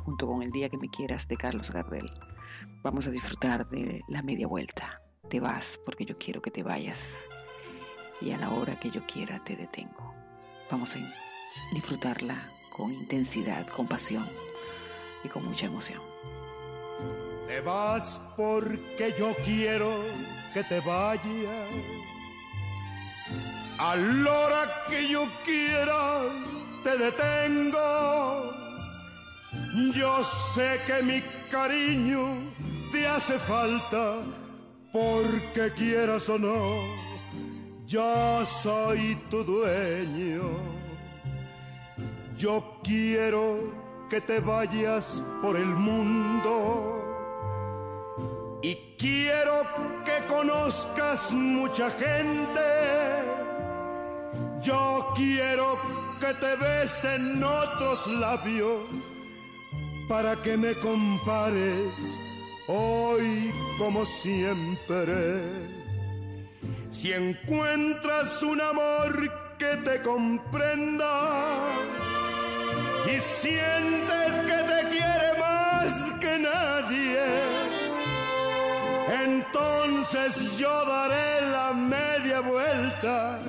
junto 0.07 0.25
con 0.25 0.41
El 0.41 0.51
día 0.51 0.69
que 0.69 0.77
me 0.77 0.87
quieras 0.87 1.27
de 1.27 1.35
Carlos 1.35 1.69
Gardel. 1.69 2.09
Vamos 2.81 3.09
a 3.09 3.11
disfrutar 3.11 3.67
de 3.67 4.01
la 4.07 4.21
media 4.21 4.47
vuelta. 4.47 5.01
Te 5.27 5.41
vas 5.41 5.77
porque 5.85 6.05
yo 6.05 6.17
quiero 6.17 6.41
que 6.41 6.49
te 6.49 6.63
vayas 6.63 7.25
y 8.21 8.31
a 8.31 8.37
la 8.37 8.49
hora 8.51 8.79
que 8.79 8.89
yo 8.89 9.05
quiera 9.05 9.43
te 9.43 9.57
detengo. 9.57 10.13
Vamos 10.71 10.95
a 10.95 10.99
disfrutarla 11.73 12.39
con 12.69 12.93
intensidad, 12.93 13.67
con 13.67 13.85
pasión 13.85 14.25
y 15.25 15.27
con 15.27 15.43
mucha 15.43 15.65
emoción. 15.65 15.99
Te 17.47 17.59
vas 17.59 18.21
porque 18.37 19.13
yo 19.19 19.35
quiero 19.43 19.91
que 20.53 20.63
te 20.63 20.79
vayas. 20.79 21.67
A 23.77 23.97
la 23.97 24.31
hora 24.31 24.85
que 24.89 25.09
yo 25.09 25.27
quiera 25.43 26.29
te 26.85 26.97
detengo. 26.97 28.66
Yo 29.93 30.23
sé 30.53 30.79
que 30.85 31.01
mi 31.03 31.21
cariño 31.49 32.53
te 32.91 33.07
hace 33.07 33.37
falta 33.39 34.23
porque 34.91 35.71
quieras 35.75 36.27
o 36.29 36.37
no 36.37 37.07
yo 37.87 38.45
soy 38.61 39.15
tu 39.29 39.45
dueño. 39.45 40.43
Yo 42.37 42.81
quiero 42.83 43.73
que 44.09 44.19
te 44.19 44.41
vayas 44.41 45.23
por 45.41 45.55
el 45.55 45.67
mundo 45.67 47.01
y 48.61 48.75
quiero 48.99 49.65
que 50.03 50.25
conozcas 50.27 51.31
mucha 51.31 51.89
gente. 51.91 52.59
Yo 54.61 55.13
quiero 55.15 55.79
que 56.19 56.33
te 56.33 56.55
besen 56.57 57.41
otros 57.41 58.05
labios 58.07 58.81
para 60.07 60.35
que 60.37 60.55
me 60.57 60.73
compares 60.75 61.91
hoy 62.67 63.51
como 63.77 64.05
siempre. 64.05 65.41
Si 66.89 67.13
encuentras 67.13 68.41
un 68.41 68.61
amor 68.61 69.57
que 69.57 69.77
te 69.77 70.01
comprenda 70.01 71.59
y 73.05 73.19
sientes 73.41 74.41
que 74.41 74.59
te 74.71 74.89
quiere 74.89 75.39
más 75.39 76.11
que 76.19 76.39
nadie, 76.39 77.25
entonces 79.25 80.57
yo 80.57 80.85
daré 80.85 81.51
la 81.51 81.73
media 81.73 82.39
vuelta 82.39 83.39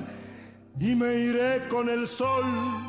y 0.79 0.95
me 0.95 1.15
iré 1.15 1.67
con 1.69 1.89
el 1.89 2.07
sol 2.07 2.88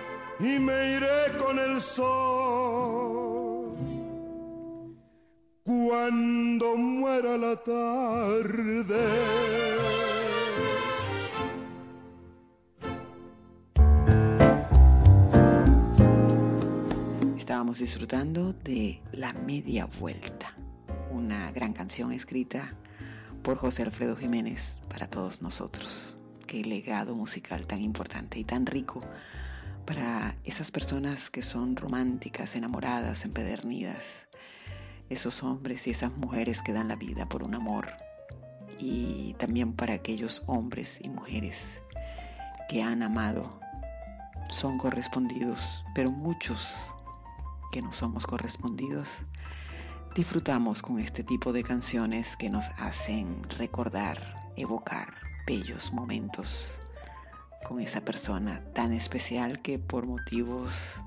y 0.41 0.59
me 0.59 0.97
iré 0.97 1.37
con 1.37 1.59
el 1.59 1.79
sol 1.81 3.75
cuando 5.63 6.75
muera 6.75 7.37
la 7.37 7.55
tarde. 7.57 8.97
Estábamos 17.37 17.77
disfrutando 17.77 18.53
de 18.53 18.99
La 19.11 19.33
Media 19.33 19.85
Vuelta, 19.99 20.55
una 21.11 21.51
gran 21.51 21.73
canción 21.73 22.11
escrita 22.11 22.73
por 23.43 23.57
José 23.57 23.83
Alfredo 23.83 24.15
Jiménez 24.15 24.81
para 24.89 25.05
todos 25.07 25.43
nosotros. 25.43 26.17
Qué 26.47 26.65
legado 26.65 27.15
musical 27.15 27.67
tan 27.67 27.81
importante 27.81 28.39
y 28.39 28.43
tan 28.43 28.65
rico 28.65 29.01
para 29.93 30.37
esas 30.45 30.71
personas 30.71 31.29
que 31.29 31.41
son 31.41 31.75
románticas, 31.75 32.55
enamoradas, 32.55 33.25
empedernidas, 33.25 34.29
esos 35.09 35.43
hombres 35.43 35.85
y 35.85 35.91
esas 35.91 36.13
mujeres 36.13 36.61
que 36.61 36.71
dan 36.71 36.87
la 36.87 36.95
vida 36.95 37.27
por 37.27 37.43
un 37.43 37.55
amor 37.55 37.89
y 38.79 39.33
también 39.33 39.73
para 39.73 39.95
aquellos 39.95 40.43
hombres 40.47 41.01
y 41.03 41.09
mujeres 41.09 41.81
que 42.69 42.81
han 42.81 43.03
amado, 43.03 43.59
son 44.49 44.77
correspondidos, 44.77 45.83
pero 45.93 46.09
muchos 46.09 46.73
que 47.73 47.81
no 47.81 47.91
somos 47.91 48.25
correspondidos, 48.25 49.25
disfrutamos 50.15 50.81
con 50.81 50.99
este 50.99 51.21
tipo 51.21 51.51
de 51.51 51.63
canciones 51.63 52.37
que 52.37 52.49
nos 52.49 52.69
hacen 52.77 53.43
recordar, 53.57 54.53
evocar 54.55 55.15
bellos 55.45 55.91
momentos 55.91 56.80
con 57.67 57.79
esa 57.79 58.01
persona 58.01 58.63
tan 58.73 58.93
especial 58.93 59.61
que 59.61 59.79
por 59.79 60.05
motivos 60.05 61.01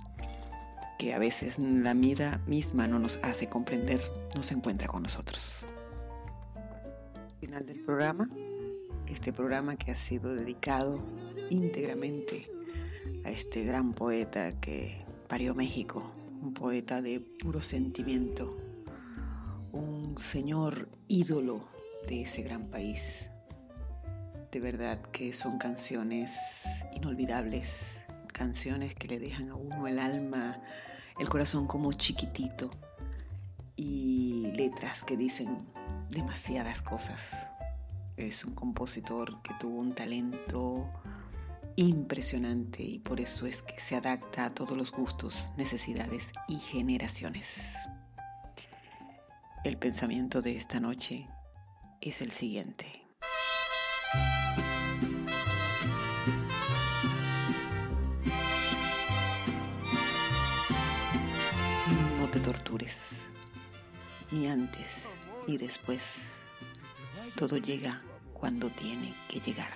que 0.98 1.14
a 1.14 1.18
veces 1.18 1.58
la 1.58 1.94
vida 1.94 2.40
misma 2.46 2.86
no 2.86 2.98
nos 2.98 3.18
hace 3.22 3.48
comprender, 3.48 4.00
no 4.34 4.42
se 4.42 4.54
encuentra 4.54 4.88
con 4.88 5.02
nosotros. 5.02 5.66
Final 7.40 7.66
del 7.66 7.80
programa, 7.80 8.30
este 9.08 9.32
programa 9.32 9.76
que 9.76 9.90
ha 9.90 9.94
sido 9.94 10.34
dedicado 10.34 11.04
íntegramente 11.50 12.46
a 13.24 13.30
este 13.30 13.64
gran 13.64 13.92
poeta 13.92 14.58
que 14.60 15.04
parió 15.28 15.54
México, 15.54 16.10
un 16.42 16.54
poeta 16.54 17.02
de 17.02 17.20
puro 17.20 17.60
sentimiento, 17.60 18.50
un 19.72 20.16
señor 20.18 20.88
ídolo 21.08 21.68
de 22.08 22.22
ese 22.22 22.42
gran 22.42 22.70
país. 22.70 23.28
De 24.54 24.60
verdad 24.60 25.02
que 25.10 25.32
son 25.32 25.58
canciones 25.58 26.68
inolvidables, 26.92 27.98
canciones 28.32 28.94
que 28.94 29.08
le 29.08 29.18
dejan 29.18 29.50
a 29.50 29.56
uno 29.56 29.88
el 29.88 29.98
alma, 29.98 30.62
el 31.18 31.28
corazón 31.28 31.66
como 31.66 31.92
chiquitito 31.92 32.70
y 33.74 34.52
letras 34.54 35.02
que 35.02 35.16
dicen 35.16 35.66
demasiadas 36.10 36.82
cosas. 36.82 37.48
Es 38.16 38.44
un 38.44 38.54
compositor 38.54 39.42
que 39.42 39.54
tuvo 39.58 39.80
un 39.80 39.92
talento 39.92 40.88
impresionante 41.74 42.84
y 42.84 43.00
por 43.00 43.18
eso 43.18 43.46
es 43.46 43.60
que 43.60 43.80
se 43.80 43.96
adapta 43.96 44.44
a 44.44 44.54
todos 44.54 44.78
los 44.78 44.92
gustos, 44.92 45.50
necesidades 45.56 46.30
y 46.46 46.58
generaciones. 46.58 47.74
El 49.64 49.78
pensamiento 49.78 50.42
de 50.42 50.54
esta 50.54 50.78
noche 50.78 51.28
es 52.00 52.22
el 52.22 52.30
siguiente. 52.30 53.03
Ni 64.30 64.46
antes 64.46 65.04
ni 65.46 65.56
después. 65.56 66.18
Todo 67.36 67.56
llega 67.58 68.02
cuando 68.32 68.70
tiene 68.70 69.14
que 69.28 69.40
llegar. 69.40 69.72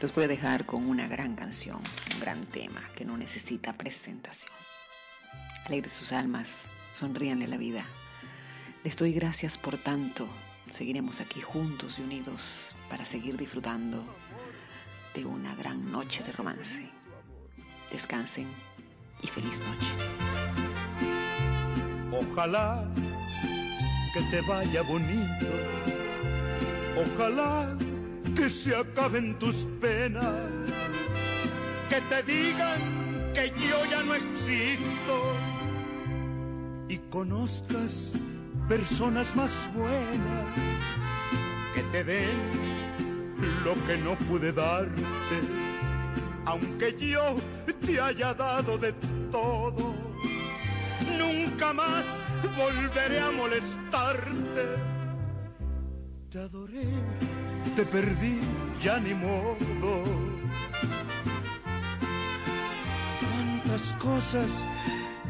Los 0.00 0.14
voy 0.14 0.24
a 0.24 0.28
dejar 0.28 0.66
con 0.66 0.86
una 0.86 1.06
gran 1.08 1.34
canción, 1.34 1.82
un 2.14 2.20
gran 2.20 2.44
tema 2.46 2.82
que 2.94 3.04
no 3.04 3.16
necesita 3.16 3.72
presentación. 3.72 4.52
Alegre 5.64 5.88
sus 5.88 6.12
almas, 6.12 6.62
sonríanle 6.94 7.46
la 7.46 7.56
vida. 7.56 7.84
Les 8.84 8.96
doy 8.96 9.12
gracias 9.12 9.56
por 9.56 9.78
tanto. 9.78 10.28
Seguiremos 10.70 11.20
aquí 11.20 11.40
juntos 11.40 11.98
y 11.98 12.02
unidos 12.02 12.74
para 12.90 13.04
seguir 13.04 13.36
disfrutando 13.36 14.04
de 15.14 15.24
una 15.24 15.54
gran 15.54 15.90
noche 15.90 16.22
de 16.24 16.32
romance. 16.32 16.90
Descansen 17.90 18.48
y 19.22 19.28
feliz 19.28 19.60
noche. 19.60 20.25
Ojalá 22.18 22.84
que 24.12 24.22
te 24.30 24.40
vaya 24.42 24.82
bonito. 24.82 25.46
Ojalá 26.96 27.76
que 28.34 28.48
se 28.48 28.74
acaben 28.74 29.38
tus 29.38 29.56
penas. 29.80 30.34
Que 31.88 32.00
te 32.00 32.22
digan 32.22 32.80
que 33.34 33.52
yo 33.68 33.84
ya 33.90 34.02
no 34.02 34.14
existo. 34.14 35.16
Y 36.88 36.98
conozcas 37.10 38.12
personas 38.68 39.34
más 39.36 39.50
buenas 39.74 40.46
que 41.74 41.82
te 41.92 42.04
den 42.04 42.66
lo 43.64 43.74
que 43.86 43.96
no 43.98 44.14
pude 44.26 44.52
darte. 44.52 45.36
Aunque 46.46 46.96
yo 46.98 47.36
te 47.84 48.00
haya 48.00 48.32
dado 48.32 48.78
de 48.78 48.92
todo, 49.30 50.05
nunca 51.18 51.72
más 51.72 52.04
volveré 52.56 53.20
a 53.20 53.30
molestarte. 53.30 54.66
Te 56.30 56.38
adoré, 56.38 56.88
te 57.74 57.84
perdí, 57.84 58.40
ya 58.82 58.98
ni 58.98 59.14
modo. 59.14 60.04
Cuántas 63.20 63.92
cosas 63.94 64.50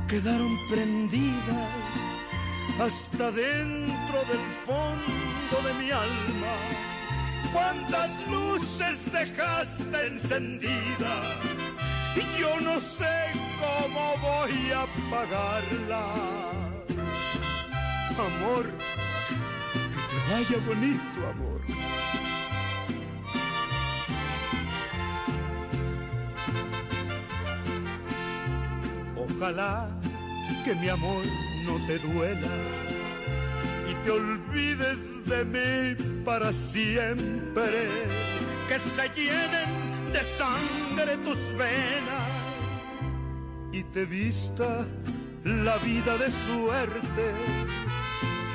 quedaron 0.08 0.56
prendidas 0.70 1.96
hasta 2.80 3.30
dentro 3.30 4.18
del 4.30 4.46
fondo 4.64 5.56
de 5.68 5.74
mi 5.84 5.90
alma. 5.90 6.56
Cuántas 7.52 8.10
luces 8.28 9.12
dejaste 9.12 10.06
encendidas 10.06 11.65
yo 12.38 12.60
no 12.60 12.80
sé 12.80 13.32
cómo 13.58 14.14
voy 14.22 14.72
a 14.72 14.82
apagarlas. 14.82 16.46
Amor, 18.18 18.64
que 19.92 20.00
te 20.10 20.32
vaya 20.32 20.66
bonito, 20.66 21.26
amor. 21.28 21.60
Ojalá 29.16 29.88
que 30.64 30.74
mi 30.74 30.88
amor 30.88 31.24
no 31.66 31.86
te 31.86 31.98
duela 31.98 32.56
y 33.90 33.94
te 34.04 34.10
olvides 34.10 35.24
de 35.26 35.44
mí 35.44 36.22
para 36.24 36.52
siempre. 36.52 37.88
Que 38.68 38.78
se 38.78 39.08
llenen 39.14 39.85
de 40.12 40.20
sangre 40.38 41.16
tus 41.18 41.38
venas 41.56 42.30
y 43.72 43.82
te 43.84 44.04
vista 44.04 44.86
la 45.44 45.76
vida 45.78 46.16
de 46.18 46.30
suerte. 46.46 47.32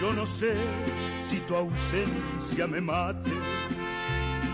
Yo 0.02 0.14
no 0.14 0.26
sé 0.26 0.54
si 1.30 1.40
tu 1.42 1.56
ausencia 1.56 2.68
me 2.68 2.82
mate, 2.82 3.32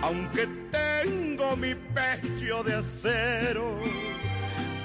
aunque 0.02 0.48
tengo 0.72 1.56
mi 1.56 1.74
pecho 1.74 2.64
de 2.64 2.76
acero, 2.76 3.80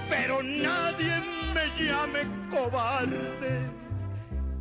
pero 0.09 0.43
nadie 0.43 1.21
me 1.55 1.85
llame 1.85 2.21
cobarde 2.49 3.83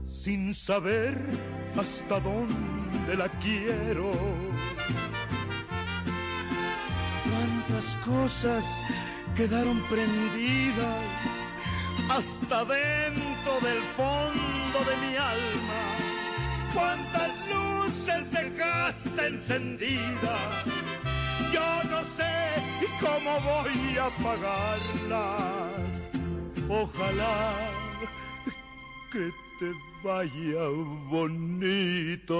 sin 0.06 0.54
saber 0.54 1.18
hasta 1.76 2.20
dónde 2.20 3.16
la 3.18 3.28
quiero. 3.40 4.12
Cosas 8.06 8.66
quedaron 9.36 9.80
prendidas 9.90 11.06
hasta 12.10 12.66
dentro 12.66 13.60
del 13.62 13.82
fondo 13.96 14.80
de 14.90 14.96
mi 15.08 15.16
alma. 15.16 15.84
Cuántas 16.74 17.32
luces 17.48 18.32
dejaste 18.32 19.28
encendidas. 19.28 20.66
Yo 21.54 21.84
no 21.90 22.02
sé 22.18 22.36
cómo 23.00 23.40
voy 23.42 23.98
a 23.98 24.06
apagarlas. 24.06 26.02
Ojalá 26.70 27.54
que 29.12 29.32
te 29.60 29.74
vaya 30.04 30.68
bonito. 31.10 32.40